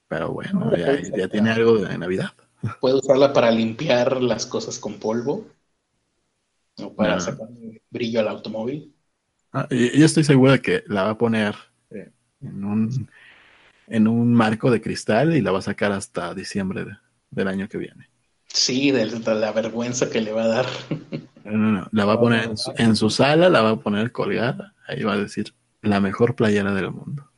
[0.09, 2.33] Pero bueno, ya, tiene algo de Navidad.
[2.81, 5.47] Puede usarla para limpiar las cosas con polvo.
[6.79, 7.21] O para ah.
[7.21, 7.49] sacar
[7.91, 8.95] brillo al automóvil.
[9.53, 11.55] Ah, yo estoy seguro de que la va a poner
[11.91, 12.11] eh,
[12.41, 13.11] en un,
[13.87, 16.87] en un marco de cristal y la va a sacar hasta diciembre
[17.31, 18.09] del año que viene.
[18.47, 20.67] Sí, de, la vergüenza que le va a dar.
[21.45, 21.89] No, no, no.
[21.93, 24.75] La va a poner en su, sala, la va a poner colgada.
[24.87, 27.31] Ahí va a decir la mejor playera del mundo.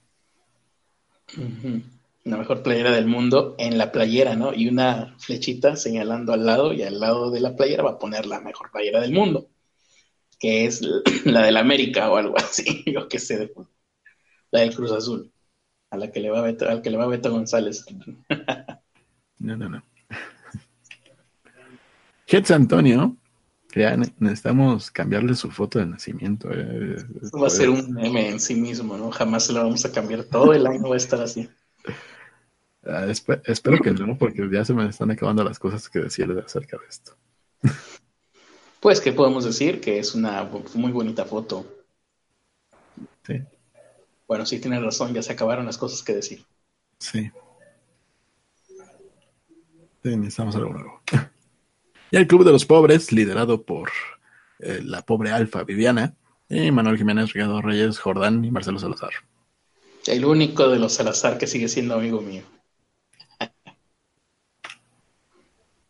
[2.25, 4.53] La mejor playera del mundo en la playera, ¿no?
[4.55, 8.27] Y una flechita señalando al lado y al lado de la playera va a poner
[8.27, 9.49] la mejor playera del mundo,
[10.39, 10.81] que es
[11.25, 13.53] la del América o algo así, yo qué sé,
[14.51, 15.33] la del Cruz Azul,
[15.91, 17.85] a la que le va a Beto, al que le va Beto González.
[19.39, 19.83] no, no, no.
[22.27, 23.17] Hetz Antonio,
[23.81, 26.49] ya necesitamos cambiarle su foto de nacimiento.
[26.53, 26.97] Eh,
[27.41, 29.11] va a ser un meme en sí mismo, ¿no?
[29.11, 30.25] Jamás se lo vamos a cambiar.
[30.25, 31.49] Todo el año va a estar así.
[32.85, 36.77] Ah, espero que no, porque ya se me están acabando las cosas que decirle acerca
[36.77, 37.17] de esto.
[38.81, 39.81] Pues, ¿qué podemos decir?
[39.81, 41.65] Que es una muy bonita foto.
[43.25, 43.41] Sí.
[44.27, 46.45] Bueno, sí, tienes razón, ya se acabaron las cosas que decir.
[46.99, 47.31] Sí.
[50.03, 51.01] Sí, necesitamos algo nuevo.
[52.13, 53.89] Y el Club de los Pobres, liderado por
[54.59, 56.15] eh, la pobre Alfa Viviana,
[56.47, 59.13] y Manuel Jiménez, Ricardo Reyes, Jordán y Marcelo Salazar.
[60.07, 62.43] El único de los Salazar que sigue siendo amigo mío.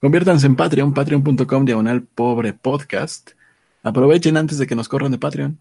[0.01, 3.33] Conviértanse en Patreon, patreon.com diagonal pobre podcast.
[3.83, 5.59] Aprovechen antes de que nos corran de Patreon.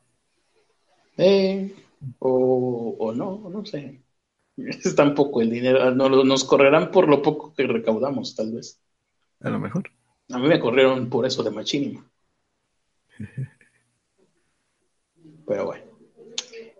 [1.17, 1.73] Eh,
[2.19, 3.99] o, o no, no sé.
[4.57, 5.89] Es tan poco el dinero.
[5.95, 8.79] Nos correrán por lo poco que recaudamos, tal vez.
[9.39, 9.89] A lo mejor.
[10.29, 12.09] A mí me corrieron por eso de Machinima.
[15.47, 15.83] Pero bueno.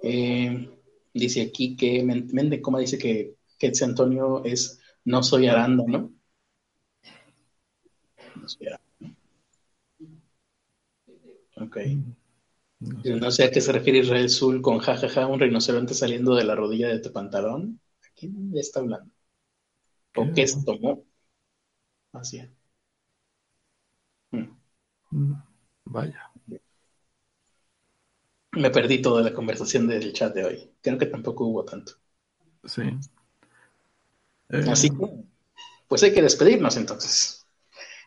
[0.03, 0.69] Eh,
[1.13, 6.11] dice aquí que Mende Coma dice que Quetzal Antonio es no soy Aranda, ¿no?
[8.35, 8.81] No soy Aranda.
[11.57, 11.77] Ok.
[12.79, 16.55] No sé a qué se refiere Israel Zul con jajaja, un rinoceronte saliendo de la
[16.55, 17.79] rodilla de tu pantalón.
[18.03, 19.11] ¿A quién le está hablando?
[20.15, 21.05] ¿O qué es tomó?
[22.13, 22.60] Así es.
[24.31, 25.33] Mm,
[25.85, 26.31] vaya.
[28.53, 30.71] Me perdí toda la conversación del chat de hoy.
[30.81, 31.93] Creo que tampoco hubo tanto.
[32.65, 32.83] Sí.
[34.69, 35.23] Así que,
[35.87, 37.45] pues hay que despedirnos entonces.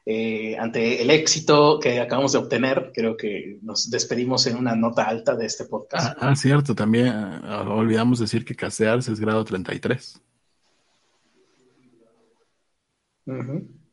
[0.06, 5.04] Eh, ante el éxito que acabamos de obtener, creo que nos despedimos en una nota
[5.04, 6.18] alta de este podcast.
[6.20, 10.20] Ah, ah cierto, también ah, olvidamos decir que casearse es grado 33.
[13.26, 13.83] Uh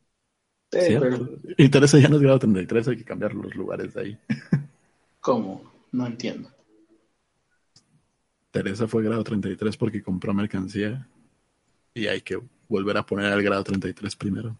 [1.58, 4.18] y Teresa ya no es grado 33, hay que cambiar los lugares de ahí.
[5.20, 5.70] ¿Cómo?
[5.92, 6.50] No entiendo.
[8.50, 11.06] Teresa fue grado 33 porque compró mercancía
[11.94, 14.56] y hay que volver a poner al grado 33 primero.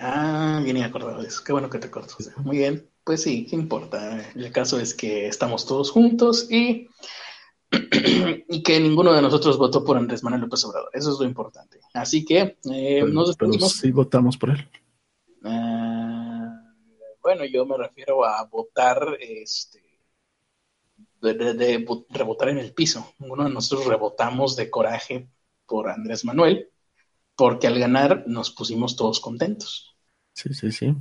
[0.00, 1.42] Ah, bien acordado de eso.
[1.44, 2.16] Qué bueno que te acuerdas.
[2.38, 2.86] Muy bien.
[3.04, 4.30] Pues sí, ¿qué importa?
[4.34, 6.88] El caso es que estamos todos juntos y
[8.48, 10.90] y que ninguno de nosotros votó por Andrés Manuel López Obrador.
[10.92, 11.80] Eso es lo importante.
[11.94, 13.72] Así que eh, nos despedimos.
[13.72, 14.68] sí votamos por él.
[17.22, 19.82] Bueno, yo me refiero a votar, este,
[21.20, 23.14] de, rebotar en el piso.
[23.18, 25.28] Uno de nosotros rebotamos de coraje
[25.66, 26.70] por Andrés Manuel,
[27.36, 29.96] porque al ganar nos pusimos todos contentos.
[30.32, 30.94] Sí, sí, sí.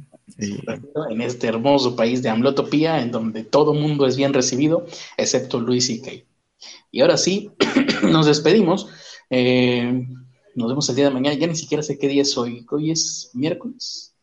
[1.10, 5.90] En este hermoso país de Amlotopía, en donde todo mundo es bien recibido, excepto Luis
[5.90, 6.26] y Kay.
[6.92, 7.52] Y ahora sí,
[8.04, 8.90] nos despedimos.
[9.30, 10.08] Eh,
[10.56, 11.38] nos vemos el día de mañana.
[11.38, 12.66] Ya ni siquiera sé qué día es hoy.
[12.72, 14.16] Hoy es miércoles,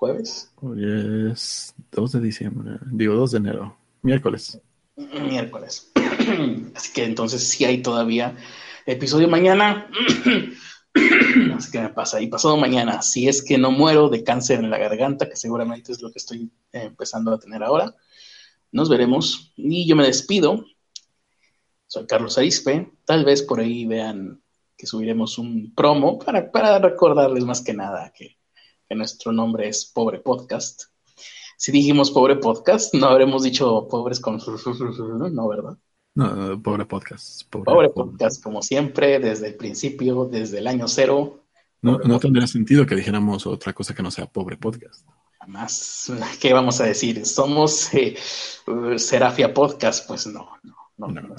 [0.00, 0.50] jueves.
[0.62, 2.78] Hoy es 2 de diciembre.
[2.90, 3.76] Digo, 2 de enero.
[4.00, 4.58] Miércoles.
[4.96, 5.92] Miércoles.
[6.74, 8.34] Así que entonces sí hay todavía
[8.86, 9.90] episodio mañana.
[11.54, 12.18] Así que me pasa.
[12.18, 15.92] Y pasado mañana, si es que no muero de cáncer en la garganta, que seguramente
[15.92, 17.94] es lo que estoy eh, empezando a tener ahora,
[18.72, 19.52] nos veremos.
[19.56, 20.64] Y yo me despido.
[21.86, 22.90] Soy Carlos Arispe.
[23.04, 24.40] Tal vez por ahí vean
[24.78, 28.39] que subiremos un promo para, para recordarles más que nada que,
[28.90, 30.82] que nuestro nombre es Pobre Podcast.
[31.56, 34.40] Si dijimos Pobre Podcast, no habremos dicho pobres con...
[35.32, 35.78] No, ¿verdad?
[36.16, 37.48] No, pobre podcast.
[37.48, 41.44] Pobre, podcast, como siempre, desde el principio, desde el año cero.
[41.82, 45.06] No, no tendría sentido que dijéramos otra cosa que no sea pobre podcast.
[45.38, 46.12] Jamás.
[46.40, 47.24] ¿Qué vamos a decir?
[47.24, 48.16] ¿Somos eh,
[48.96, 50.08] Serafia Podcast?
[50.08, 51.06] Pues no, no, no.
[51.06, 51.36] no,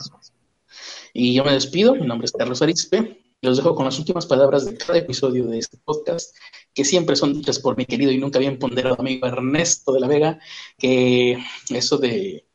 [1.13, 1.95] Y yo me despido.
[1.95, 3.20] Mi nombre es Carlos Arispe.
[3.41, 6.35] Los dejo con las últimas palabras de cada episodio de este podcast,
[6.75, 10.07] que siempre son dichas por mi querido y nunca bien ponderado amigo Ernesto de la
[10.07, 10.39] Vega,
[10.77, 11.39] que
[11.69, 12.45] eso de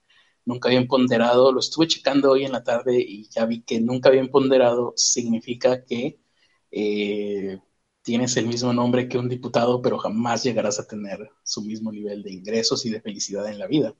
[0.44, 4.10] nunca bien ponderado, lo estuve checando hoy en la tarde y ya vi que nunca
[4.10, 6.20] bien ponderado significa que
[6.70, 7.60] eh,
[8.02, 12.22] tienes el mismo nombre que un diputado, pero jamás llegarás a tener su mismo nivel
[12.22, 13.92] de ingresos y de felicidad en la vida.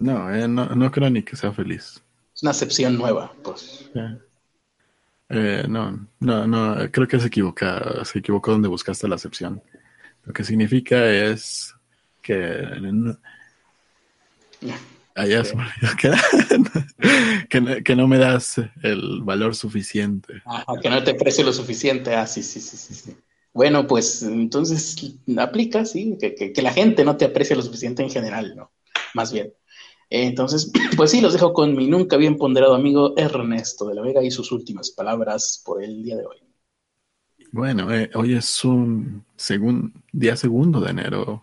[0.00, 2.02] No, eh, no, creo ni que sea feliz.
[2.34, 3.90] Es una acepción nueva, pues.
[5.30, 9.62] Eh, no, no, no, creo que se equivoca, se equivocó donde buscaste la acepción.
[10.24, 11.74] Lo que significa es
[12.22, 13.16] que
[15.14, 15.42] Allá
[17.48, 20.42] que, que, no me das el valor suficiente.
[20.80, 22.14] que no te aprecio lo suficiente.
[22.14, 23.16] Ah, sí, sí, sí, sí.
[23.52, 24.96] Bueno, pues entonces
[25.38, 28.70] aplica, sí, que, la gente no te aprecia lo suficiente en general, ¿no?
[29.14, 29.52] Más bien.
[30.10, 34.22] Entonces, pues sí, los dejo con mi nunca bien ponderado amigo Ernesto de la Vega
[34.22, 36.38] y sus últimas palabras por el día de hoy.
[37.50, 39.24] Bueno, eh, hoy es un
[40.12, 41.42] día segundo de enero,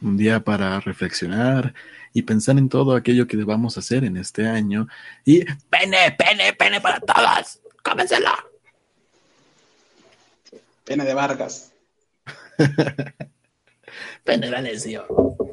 [0.00, 1.74] un día para reflexionar
[2.14, 4.88] y pensar en todo aquello que debamos hacer en este año.
[5.24, 7.60] Y pene, pene, pene para todos.
[7.82, 8.34] Cómensela.
[10.84, 11.72] Pene de Vargas.
[14.24, 15.52] pene de